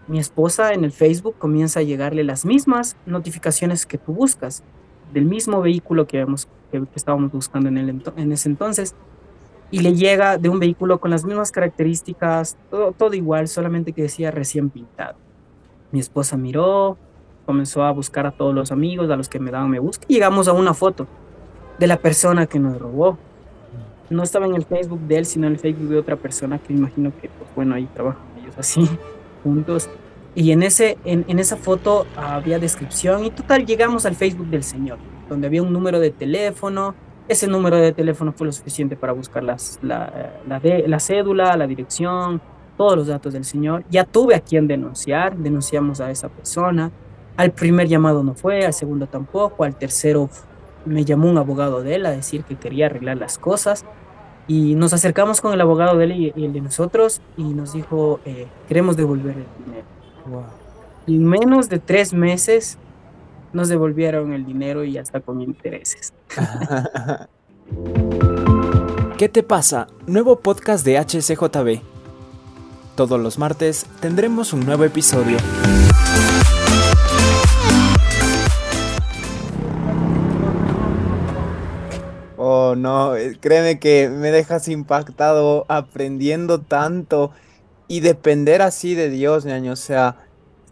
mi 0.07 0.19
esposa 0.19 0.73
en 0.73 0.83
el 0.83 0.91
Facebook 0.91 1.35
comienza 1.39 1.79
a 1.79 1.83
llegarle 1.83 2.23
las 2.23 2.45
mismas 2.45 2.95
notificaciones 3.07 3.87
que 3.87 3.97
tú 3.97 4.13
buscas, 4.13 4.63
del 5.11 5.25
mismo 5.25 5.61
vehículo 5.61 6.05
que, 6.05 6.23
que, 6.71 6.83
estábamos 6.93 7.31
buscando 7.31 7.69
en, 7.69 7.77
el, 7.79 8.03
en 8.17 8.31
ese 8.31 8.49
entonces, 8.49 8.93
y 9.71 9.79
le 9.79 9.95
llega 9.95 10.37
de 10.37 10.47
un 10.47 10.59
vehículo 10.59 10.99
con 10.99 11.09
las 11.09 11.25
mismas 11.25 11.51
características, 11.51 12.57
todo, 12.69 13.13
igual, 13.15 13.47
solamente 13.47 13.93
que 13.93 14.03
decía 14.03 14.29
recién 14.29 14.69
pintado. 14.69 15.15
Mi 15.91 15.99
esposa 15.99 16.37
miró, 16.37 16.97
comenzó 17.47 17.83
a 17.83 17.91
buscar 17.91 18.27
a 18.27 18.31
todos 18.31 18.53
los 18.53 18.71
amigos, 18.71 19.09
a 19.09 19.15
los 19.15 19.27
que 19.27 19.39
me 19.39 19.49
daban 19.49 19.71
me 19.71 19.79
busca, 19.79 20.05
y 20.07 20.13
llegamos 20.13 20.47
a 20.47 20.53
una 20.53 20.75
foto 20.75 21.07
de 21.79 21.87
la 21.87 21.97
persona 21.97 22.45
que 22.45 22.59
nos 22.59 22.77
robó 22.77 23.17
no 24.11 24.23
estaba 24.23 24.45
en 24.45 24.55
el 24.55 24.65
Facebook 24.65 24.99
de 25.01 25.17
él, 25.17 25.25
sino 25.25 25.47
en 25.47 25.53
el 25.53 25.59
Facebook 25.59 25.89
de 25.89 25.97
otra 25.97 26.15
persona 26.17 26.59
que 26.59 26.73
imagino 26.73 27.11
que, 27.19 27.29
pues 27.29 27.49
bueno, 27.55 27.75
ahí 27.75 27.87
trabajan 27.93 28.21
ellos 28.41 28.55
así, 28.57 28.87
juntos. 29.43 29.89
Y 30.35 30.51
en, 30.51 30.63
ese, 30.63 30.97
en, 31.03 31.25
en, 31.27 31.39
esa 31.39 31.57
foto 31.57 32.05
había 32.15 32.59
descripción 32.59 33.25
y 33.25 33.31
total 33.31 33.65
llegamos 33.65 34.05
al 34.05 34.15
Facebook 34.15 34.47
del 34.47 34.63
señor, 34.63 34.97
donde 35.27 35.47
había 35.47 35.63
un 35.63 35.73
número 35.73 35.99
de 35.99 36.11
teléfono. 36.11 36.93
Ese 37.27 37.47
número 37.47 37.77
de 37.77 37.93
teléfono 37.93 38.33
fue 38.33 38.47
lo 38.47 38.53
suficiente 38.53 38.95
para 38.95 39.13
buscar 39.13 39.43
las, 39.43 39.79
la, 39.81 40.33
la, 40.47 40.59
de, 40.59 40.87
la 40.87 40.99
cédula, 40.99 41.55
la 41.55 41.67
dirección, 41.67 42.41
todos 42.77 42.95
los 42.95 43.07
datos 43.07 43.33
del 43.33 43.45
señor. 43.45 43.83
Ya 43.89 44.03
tuve 44.03 44.35
a 44.35 44.39
quien 44.39 44.67
denunciar, 44.67 45.37
denunciamos 45.37 46.01
a 46.01 46.11
esa 46.11 46.29
persona. 46.29 46.91
Al 47.37 47.51
primer 47.51 47.87
llamado 47.87 48.23
no 48.23 48.33
fue, 48.33 48.65
al 48.65 48.73
segundo 48.73 49.07
tampoco, 49.07 49.63
al 49.63 49.75
tercero 49.75 50.29
me 50.85 51.05
llamó 51.05 51.29
un 51.29 51.37
abogado 51.37 51.81
de 51.81 51.95
él 51.95 52.05
a 52.05 52.11
decir 52.11 52.43
que 52.43 52.55
quería 52.55 52.87
arreglar 52.87 53.17
las 53.17 53.37
cosas. 53.37 53.85
Y 54.47 54.75
nos 54.75 54.93
acercamos 54.93 55.39
con 55.39 55.53
el 55.53 55.61
abogado 55.61 55.97
de 55.97 56.05
él 56.05 56.33
y, 56.35 56.43
el 56.43 56.53
de 56.53 56.61
nosotros 56.61 57.21
y 57.37 57.43
nos 57.43 57.73
dijo, 57.73 58.19
eh, 58.25 58.47
queremos 58.67 58.97
devolver 58.97 59.37
el 59.37 59.45
dinero. 59.65 59.85
Y 61.05 61.15
en 61.15 61.25
menos 61.25 61.69
de 61.69 61.79
tres 61.79 62.13
meses 62.13 62.77
nos 63.53 63.69
devolvieron 63.69 64.33
el 64.33 64.45
dinero 64.45 64.83
y 64.83 64.97
hasta 64.97 65.19
con 65.19 65.41
intereses. 65.41 66.13
¿Qué 69.17 69.29
te 69.29 69.43
pasa? 69.43 69.87
Nuevo 70.07 70.39
podcast 70.39 70.85
de 70.85 70.97
HCJB. 70.97 71.81
Todos 72.95 73.19
los 73.19 73.37
martes 73.37 73.85
tendremos 73.99 74.53
un 74.53 74.65
nuevo 74.65 74.83
episodio. 74.83 75.37
No, 82.75 83.15
eh, 83.15 83.37
créeme 83.39 83.79
que 83.79 84.09
me 84.09 84.31
dejas 84.31 84.67
impactado 84.67 85.65
aprendiendo 85.69 86.59
tanto 86.61 87.31
y 87.87 87.99
depender 87.99 88.61
así 88.61 88.95
de 88.95 89.09
Dios, 89.09 89.45
ñaño. 89.45 89.73
O 89.73 89.77
sea, 89.77 90.17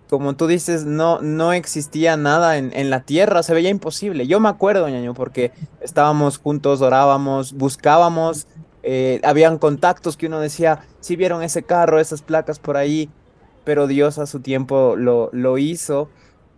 como 0.09 0.35
tú 0.35 0.47
dices, 0.47 0.85
no, 0.85 1.21
no 1.21 1.53
existía 1.53 2.17
nada 2.17 2.57
en, 2.57 2.71
en, 2.73 2.89
la 2.89 3.01
tierra, 3.01 3.43
se 3.43 3.53
veía 3.53 3.69
imposible. 3.69 4.27
Yo 4.27 4.39
me 4.39 4.49
acuerdo, 4.49 4.87
ñaño, 4.89 5.13
porque 5.13 5.51
estábamos 5.81 6.37
juntos, 6.37 6.81
orábamos, 6.81 7.53
buscábamos, 7.53 8.47
eh, 8.83 9.19
habían 9.23 9.57
contactos 9.57 10.17
que 10.17 10.27
uno 10.27 10.39
decía, 10.39 10.81
si 10.99 11.15
vieron 11.15 11.43
ese 11.43 11.63
carro, 11.63 11.99
esas 11.99 12.21
placas 12.21 12.59
por 12.59 12.77
ahí, 12.77 13.09
pero 13.63 13.87
Dios 13.87 14.17
a 14.17 14.25
su 14.25 14.39
tiempo 14.39 14.95
lo, 14.95 15.29
lo 15.33 15.57
hizo. 15.57 16.09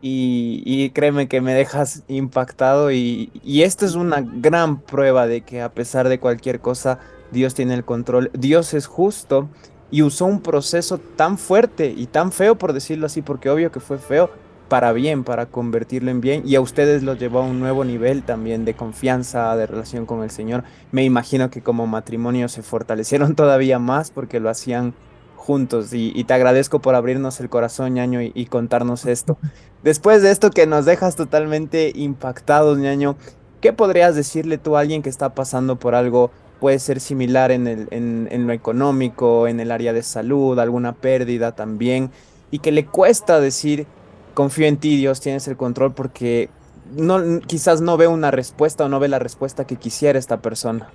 Y, 0.04 0.90
créeme 0.96 1.28
que 1.28 1.42
me 1.42 1.54
dejas 1.54 2.04
impactado 2.08 2.92
y, 2.92 3.32
y 3.44 3.62
esto 3.62 3.86
es 3.86 3.94
una 3.94 4.22
gran 4.22 4.82
prueba 4.82 5.28
de 5.28 5.42
que 5.42 5.62
a 5.62 5.72
pesar 5.72 6.10
de 6.10 6.20
cualquier 6.20 6.60
cosa, 6.60 7.00
Dios 7.32 7.54
tiene 7.54 7.76
el 7.76 7.86
control, 7.86 8.32
Dios 8.34 8.74
es 8.74 8.88
justo 8.88 9.48
y 9.92 10.02
usó 10.02 10.26
un 10.26 10.42
proceso 10.42 10.98
tan 10.98 11.38
fuerte 11.38 11.94
y 11.96 12.08
tan 12.08 12.32
feo, 12.32 12.56
por 12.58 12.74
decirlo 12.74 13.06
así, 13.06 13.22
porque 13.22 13.50
obvio 13.50 13.72
que 13.72 13.80
fue 13.80 14.00
feo, 14.00 14.32
para 14.70 14.94
bien, 14.94 15.26
para 15.26 15.48
convertirlo 15.48 16.12
en 16.12 16.22
bien, 16.22 16.44
y 16.46 16.56
a 16.56 16.62
ustedes 16.62 17.04
lo 17.04 17.14
llevó 17.16 17.40
a 17.40 17.46
un 17.46 17.60
nuevo 17.60 17.84
nivel 17.84 18.24
también 18.24 18.64
de 18.64 18.74
confianza, 18.74 19.54
de 19.58 19.68
relación 19.68 20.06
con 20.06 20.24
el 20.24 20.32
Señor. 20.32 20.64
Me 20.94 21.04
imagino 21.04 21.50
que 21.50 21.62
como 21.62 21.88
matrimonio 21.88 22.48
se 22.48 22.64
fortalecieron 22.64 23.36
todavía 23.36 23.80
más 23.80 24.12
porque 24.12 24.40
lo 24.40 24.50
hacían 24.50 24.94
juntos 25.42 25.90
y, 25.92 26.24
te 26.24 26.34
agradezco 26.34 26.80
por 26.80 26.96
abrirnos 26.96 27.40
el 27.40 27.50
corazón, 27.50 27.96
ñaño, 27.96 28.22
y, 28.22 28.46
contarnos 28.46 29.06
esto. 29.06 29.38
Después 29.84 30.22
de 30.22 30.32
esto 30.32 30.52
que 30.52 30.68
nos 30.68 30.86
dejas 30.86 31.16
totalmente 31.16 31.92
impactados, 31.96 32.78
ñaño, 32.78 33.18
¿qué 33.60 33.74
podrías 33.74 34.16
decirle 34.16 34.58
tú 34.58 34.78
a 34.78 34.82
alguien 34.82 35.02
que 35.02 35.10
está 35.10 35.34
pasando 35.34 35.78
por 35.78 35.96
algo, 35.96 36.32
puede 36.60 36.78
ser 36.80 37.00
similar 37.00 37.52
en, 37.52 37.68
el, 37.68 37.88
en, 37.92 38.48
lo 38.48 38.54
económico, 38.54 39.48
en 39.48 39.60
el 39.60 39.72
área 39.72 39.94
de 39.94 40.04
salud, 40.04 40.60
alguna 40.60 40.94
pérdida 40.94 41.54
también, 41.54 42.12
y 42.52 42.60
que 42.60 42.72
le 42.72 42.86
cuesta 42.86 43.40
decir, 43.40 43.88
confío 44.36 44.68
en 44.68 44.78
ti, 44.78 44.96
Dios, 44.96 45.22
tienes 45.22 45.48
el 45.48 45.58
control, 45.58 45.94
porque 45.94 46.50
no, 46.96 47.40
quizás 47.48 47.82
no 47.82 47.98
ve 47.98 48.08
una 48.08 48.30
respuesta 48.30 48.86
o 48.86 48.90
no 48.90 49.00
ve 49.00 49.08
la 49.08 49.20
respuesta 49.20 49.66
que 49.66 49.76
quisiera 49.76 50.20
esta 50.20 50.38
persona? 50.38 50.90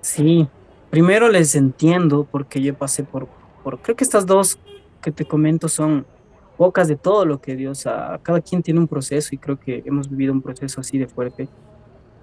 Sí, 0.00 0.48
primero 0.94 1.28
les 1.28 1.56
entiendo 1.56 2.24
porque 2.30 2.62
yo 2.62 2.72
pasé 2.72 3.02
por, 3.02 3.26
creo 3.82 3.96
que 3.96 4.04
estas 4.04 4.26
dos 4.26 4.60
que 5.02 5.10
te 5.10 5.24
comento 5.24 5.68
son 5.68 6.06
pocas 6.56 6.86
de 6.86 6.94
todo 6.94 7.24
lo 7.24 7.40
que 7.40 7.56
Dios 7.56 7.88
ha, 7.88 8.20
cada 8.22 8.40
quien 8.40 8.62
tiene 8.62 8.78
un 8.78 8.86
proceso 8.86 9.34
y 9.34 9.38
creo 9.38 9.58
que 9.58 9.82
hemos 9.84 10.08
vivido 10.08 10.32
un 10.32 10.40
proceso 10.40 10.80
así 10.80 10.96
de 10.96 11.08
fuerte. 11.08 11.48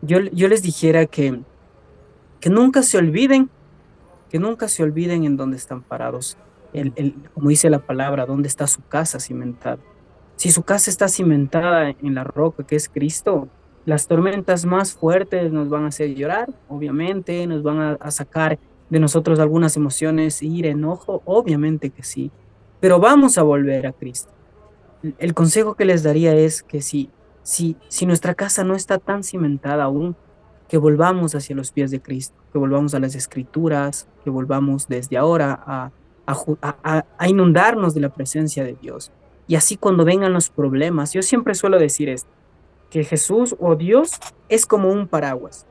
Yo, 0.02 0.20
yo 0.20 0.48
les 0.48 0.64
dijera 0.64 1.06
que, 1.06 1.42
que 2.40 2.50
nunca 2.50 2.82
se 2.82 2.98
olviden, 2.98 3.50
que 4.30 4.40
nunca 4.40 4.70
se 4.70 4.84
olviden 4.84 5.26
en 5.26 5.36
dónde 5.36 5.58
están 5.58 5.82
parados, 5.82 6.38
el, 6.72 6.94
el, 6.96 7.14
como 7.34 7.50
dice 7.50 7.70
la 7.70 7.80
palabra, 7.80 8.26
dónde 8.26 8.48
está 8.48 8.68
su 8.68 8.82
casa 8.88 9.20
cimentada. 9.20 9.80
Si 10.38 10.50
su 10.50 10.64
casa 10.64 10.90
está 10.90 11.10
cimentada 11.10 11.90
en 11.90 12.16
la 12.16 12.24
roca 12.24 12.66
que 12.66 12.78
es 12.78 12.88
Cristo, 12.88 13.50
las 13.86 14.08
tormentas 14.08 14.65
más 14.65 14.94
fuertes 14.94 15.52
nos 15.52 15.70
van 15.70 15.86
a 15.86 15.88
hacer 15.88 16.13
llorar, 16.13 16.50
obviamente, 16.70 17.46
nos 17.48 17.63
van 17.63 17.98
a, 18.00 18.12
sacar 18.12 18.60
de 18.89 19.00
nosotros 19.00 19.39
algunas 19.39 19.76
emociones, 19.78 20.44
ir 20.44 20.65
enojo, 20.65 21.22
obviamente 21.26 21.89
que 21.89 22.04
sí, 22.04 22.32
pero 22.80 23.00
vamos 23.00 23.38
a 23.38 23.44
volver 23.44 23.88
a 23.88 23.94
Cristo. 23.94 24.32
El 25.17 25.34
consejo 25.34 25.76
que 25.76 25.86
les 25.86 26.04
daría 26.04 26.36
es 26.36 26.62
que 26.62 26.82
si, 26.82 27.10
si, 27.41 27.76
si 27.88 28.06
nuestra 28.06 28.36
casa 28.36 28.63
no 28.63 28.76
está 28.76 29.00
tan 29.00 29.24
cimentada 29.24 29.86
aún, 29.86 30.15
que 30.72 30.78
volvamos 30.78 31.36
hacia 31.36 31.54
los 31.54 31.74
pies 31.74 31.91
de 31.91 32.02
Cristo, 32.02 32.34
que 32.54 32.58
volvamos 32.58 32.94
a 32.94 33.00
las 33.02 33.13
escrituras, 33.13 34.08
que 34.24 34.30
volvamos 34.30 34.88
desde 34.88 35.17
ahora 35.17 35.62
a, 35.67 35.91
inundarnos 37.28 37.94
de 37.94 38.00
la 38.00 38.08
presencia 38.08 38.63
de 38.63 38.78
Dios. 38.82 39.12
Y 39.50 39.56
así 39.56 39.76
cuando 39.76 40.06
vengan 40.06 40.32
los 40.32 40.50
problemas, 40.50 41.12
yo 41.12 41.24
siempre 41.24 41.56
suelo 41.56 41.78
decir 41.78 42.08
esto, 42.08 42.30
que 42.92 43.04
Jesús 43.06 43.56
o 43.60 43.76
Dios 43.76 44.20
es 44.50 44.68
como 44.68 44.92
un 44.92 45.08
paraguas. 45.08 45.66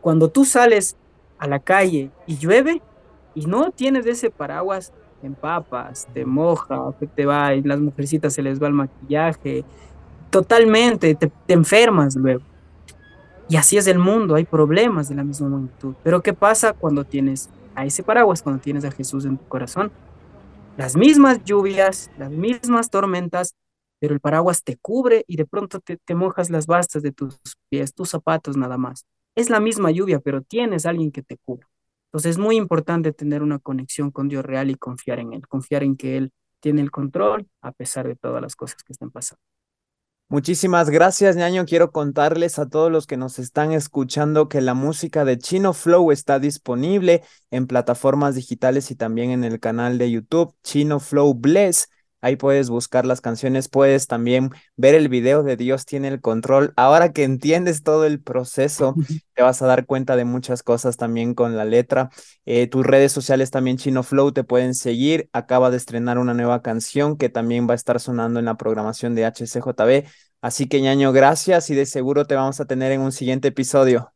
Cuando 0.00 0.28
tú 0.28 0.44
sales 0.46 0.96
a 1.36 1.46
la 1.48 1.58
calle 1.58 2.10
y 2.26 2.38
llueve 2.38 2.80
y 3.34 3.44
no 3.46 3.72
tienes 3.72 4.06
ese 4.06 4.30
paraguas, 4.30 4.92
te 5.20 5.26
empapas, 5.26 6.06
te 6.14 6.24
moja, 6.24 6.92
te 7.14 7.26
va, 7.26 7.54
y 7.54 7.62
las 7.62 7.80
mujercitas 7.80 8.32
se 8.32 8.42
les 8.42 8.62
va 8.62 8.68
el 8.68 8.72
maquillaje, 8.72 9.64
totalmente, 10.30 11.14
te, 11.16 11.30
te 11.46 11.52
enfermas 11.52 12.14
luego. 12.14 12.42
Y 13.48 13.56
así 13.56 13.76
es 13.76 13.88
el 13.88 13.98
mundo, 13.98 14.36
hay 14.36 14.44
problemas 14.44 15.08
de 15.08 15.16
la 15.16 15.24
misma 15.24 15.48
magnitud. 15.48 15.94
Pero 16.04 16.22
¿qué 16.22 16.34
pasa 16.34 16.72
cuando 16.72 17.02
tienes 17.04 17.50
a 17.74 17.84
ese 17.84 18.04
paraguas, 18.04 18.42
cuando 18.42 18.62
tienes 18.62 18.84
a 18.84 18.92
Jesús 18.92 19.24
en 19.24 19.38
tu 19.38 19.44
corazón? 19.48 19.90
Las 20.76 20.94
mismas 20.94 21.42
lluvias, 21.44 22.12
las 22.16 22.30
mismas 22.30 22.90
tormentas, 22.90 23.54
pero 23.98 24.14
el 24.14 24.20
paraguas 24.20 24.62
te 24.62 24.76
cubre 24.76 25.24
y 25.26 25.36
de 25.36 25.46
pronto 25.46 25.80
te, 25.80 25.98
mojas 26.14 26.50
las 26.50 26.66
bastas 26.66 27.02
de 27.02 27.12
tus 27.12 27.38
pies, 27.68 27.94
tus 27.94 28.10
zapatos 28.10 28.56
nada 28.56 28.78
más. 28.78 29.06
Es 29.34 29.50
la 29.50 29.60
misma 29.60 29.90
lluvia, 29.90 30.20
pero 30.20 30.42
tienes 30.42 30.86
a 30.86 30.90
alguien 30.90 31.12
que 31.12 31.22
te 31.22 31.36
cubre. 31.38 31.66
Entonces 32.08 32.32
es 32.32 32.38
muy 32.38 32.56
importante 32.56 33.12
tener 33.12 33.42
una 33.42 33.58
conexión 33.58 34.10
con 34.10 34.28
Dios 34.28 34.44
real 34.44 34.70
y 34.70 34.76
confiar 34.76 35.18
en 35.18 35.32
Él, 35.32 35.46
confiar 35.46 35.82
en 35.82 35.96
que 35.96 36.16
Él 36.16 36.32
tiene 36.60 36.80
el 36.80 36.90
control 36.90 37.46
a 37.60 37.72
pesar 37.72 38.08
de 38.08 38.16
todas 38.16 38.42
las 38.42 38.56
cosas 38.56 38.82
que 38.82 38.92
estén 38.92 39.10
pasando. 39.10 39.40
Muchísimas 40.30 40.90
gracias, 40.90 41.36
ñaño. 41.36 41.64
Quiero 41.64 41.90
contarles 41.90 42.58
a 42.58 42.68
todos 42.68 42.92
los 42.92 43.06
que 43.06 43.16
nos 43.16 43.38
están 43.38 43.72
escuchando 43.72 44.50
que 44.50 44.60
la 44.60 44.74
música 44.74 45.24
de 45.24 45.38
Chino 45.38 45.72
Flow 45.72 46.12
está 46.12 46.38
disponible 46.38 47.22
en 47.50 47.66
plataformas 47.66 48.34
digitales 48.34 48.90
y 48.90 48.94
también 48.94 49.30
en 49.30 49.42
el 49.42 49.58
canal 49.58 49.96
de 49.96 50.10
YouTube 50.10 50.54
Chino 50.62 51.00
Flow 51.00 51.32
Bless. 51.32 51.88
Ahí 52.20 52.34
puedes 52.34 52.68
buscar 52.68 53.06
las 53.06 53.20
canciones, 53.20 53.68
puedes 53.68 54.08
también 54.08 54.50
ver 54.76 54.96
el 54.96 55.08
video 55.08 55.44
de 55.44 55.56
Dios 55.56 55.86
tiene 55.86 56.08
el 56.08 56.20
control. 56.20 56.72
Ahora 56.76 57.12
que 57.12 57.22
entiendes 57.22 57.84
todo 57.84 58.04
el 58.04 58.20
proceso, 58.20 58.94
te 59.34 59.42
vas 59.42 59.62
a 59.62 59.66
dar 59.66 59.86
cuenta 59.86 60.16
de 60.16 60.24
muchas 60.24 60.64
cosas 60.64 60.96
también 60.96 61.34
con 61.34 61.56
la 61.56 61.64
letra. 61.64 62.10
Eh, 62.44 62.66
tus 62.66 62.84
redes 62.84 63.12
sociales 63.12 63.52
también 63.52 63.76
Chino 63.76 64.02
Flow 64.02 64.32
te 64.32 64.42
pueden 64.42 64.74
seguir. 64.74 65.28
Acaba 65.32 65.70
de 65.70 65.76
estrenar 65.76 66.18
una 66.18 66.34
nueva 66.34 66.60
canción 66.60 67.16
que 67.16 67.28
también 67.28 67.68
va 67.68 67.72
a 67.72 67.76
estar 67.76 68.00
sonando 68.00 68.40
en 68.40 68.46
la 68.46 68.56
programación 68.56 69.14
de 69.14 69.24
HCJB. 69.24 70.08
Así 70.40 70.66
que 70.66 70.80
ñaño, 70.80 71.12
gracias 71.12 71.70
y 71.70 71.76
de 71.76 71.86
seguro 71.86 72.26
te 72.26 72.34
vamos 72.34 72.60
a 72.60 72.64
tener 72.64 72.90
en 72.90 73.00
un 73.00 73.12
siguiente 73.12 73.48
episodio. 73.48 74.12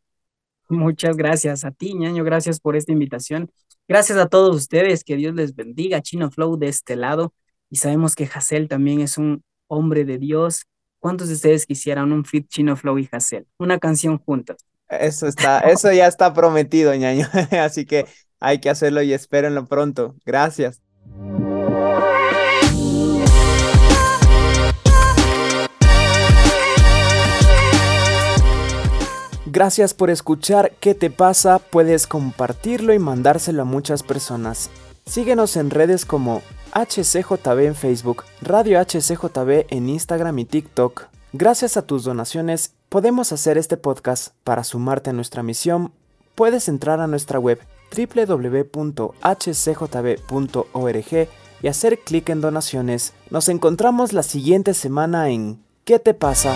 Muchas 0.69 1.17
gracias 1.17 1.65
a 1.65 1.71
ti, 1.71 1.95
ñaño. 1.95 2.25
Gracias 2.25 2.59
por 2.59 2.75
esta 2.75 2.91
invitación. 2.93 3.53
Gracias 3.87 4.19
a 4.19 4.27
todos 4.27 4.57
ustedes. 4.57 5.05
Que 5.05 5.17
Dios 5.17 5.35
les 5.35 5.55
bendiga. 5.55 6.01
Chino 6.03 6.31
Flow 6.31 6.57
de 6.57 6.69
este 6.69 6.97
lado 6.97 7.33
y 7.73 7.77
sabemos 7.77 8.15
que 8.15 8.29
Hassel 8.33 8.69
también 8.69 9.01
es 9.01 9.17
un 9.17 9.43
hombre 9.67 10.05
de 10.05 10.19
Dios. 10.19 10.67
¿Cuántos 11.01 11.29
de 11.29 11.35
ustedes 11.35 11.65
quisieran 11.65 12.13
un 12.13 12.27
fit 12.27 12.47
Chino 12.47 12.77
Flow 12.77 12.99
y 12.99 13.09
Hassel? 13.11 13.47
Una 13.59 13.79
canción 13.79 14.19
juntas. 14.19 14.59
Eso 14.91 15.27
está, 15.27 15.61
eso 15.61 15.91
ya 15.91 16.07
está 16.07 16.35
prometido, 16.35 16.95
ñaño. 16.95 17.27
Así 17.51 17.87
que 17.87 18.05
hay 18.41 18.59
que 18.61 18.69
hacerlo 18.69 19.01
y 19.01 19.15
espérenlo 19.15 19.65
pronto. 19.65 20.15
Gracias. 20.27 20.83
Gracias 29.47 29.95
por 29.95 30.11
escuchar 30.11 30.73
¿Qué 30.79 30.95
te 30.95 31.11
pasa? 31.11 31.59
Puedes 31.59 32.07
compartirlo 32.07 32.93
y 32.93 32.99
mandárselo 32.99 33.63
a 33.63 33.65
muchas 33.65 34.03
personas. 34.03 34.69
Síguenos 35.07 35.57
en 35.57 35.71
redes 35.71 36.05
como 36.05 36.43
HCJB 36.75 37.67
en 37.67 37.75
Facebook, 37.75 38.25
Radio 38.41 38.81
HCJB 38.81 39.67
en 39.69 39.88
Instagram 39.88 40.38
y 40.38 40.45
TikTok. 40.45 41.05
Gracias 41.33 41.77
a 41.77 41.83
tus 41.83 42.05
donaciones 42.05 42.75
podemos 42.93 43.33
hacer 43.33 43.57
este 43.57 43.79
podcast. 43.79 44.35
Para 44.45 44.65
sumarte 44.65 45.11
a 45.11 45.12
nuestra 45.15 45.43
misión, 45.43 45.93
puedes 46.35 46.69
entrar 46.69 47.01
a 47.01 47.07
nuestra 47.07 47.38
web 47.38 47.59
www.hcjb.org 47.97 48.69
y 51.62 51.69
hacer 51.69 51.99
clic 52.01 52.29
en 52.29 52.41
donaciones. 52.43 53.15
Nos 53.31 53.49
encontramos 53.49 54.12
la 54.12 54.23
siguiente 54.23 54.75
semana 54.75 55.31
en 55.31 55.65
¿Qué 55.85 55.99
te 55.99 56.12
pasa? 56.15 56.55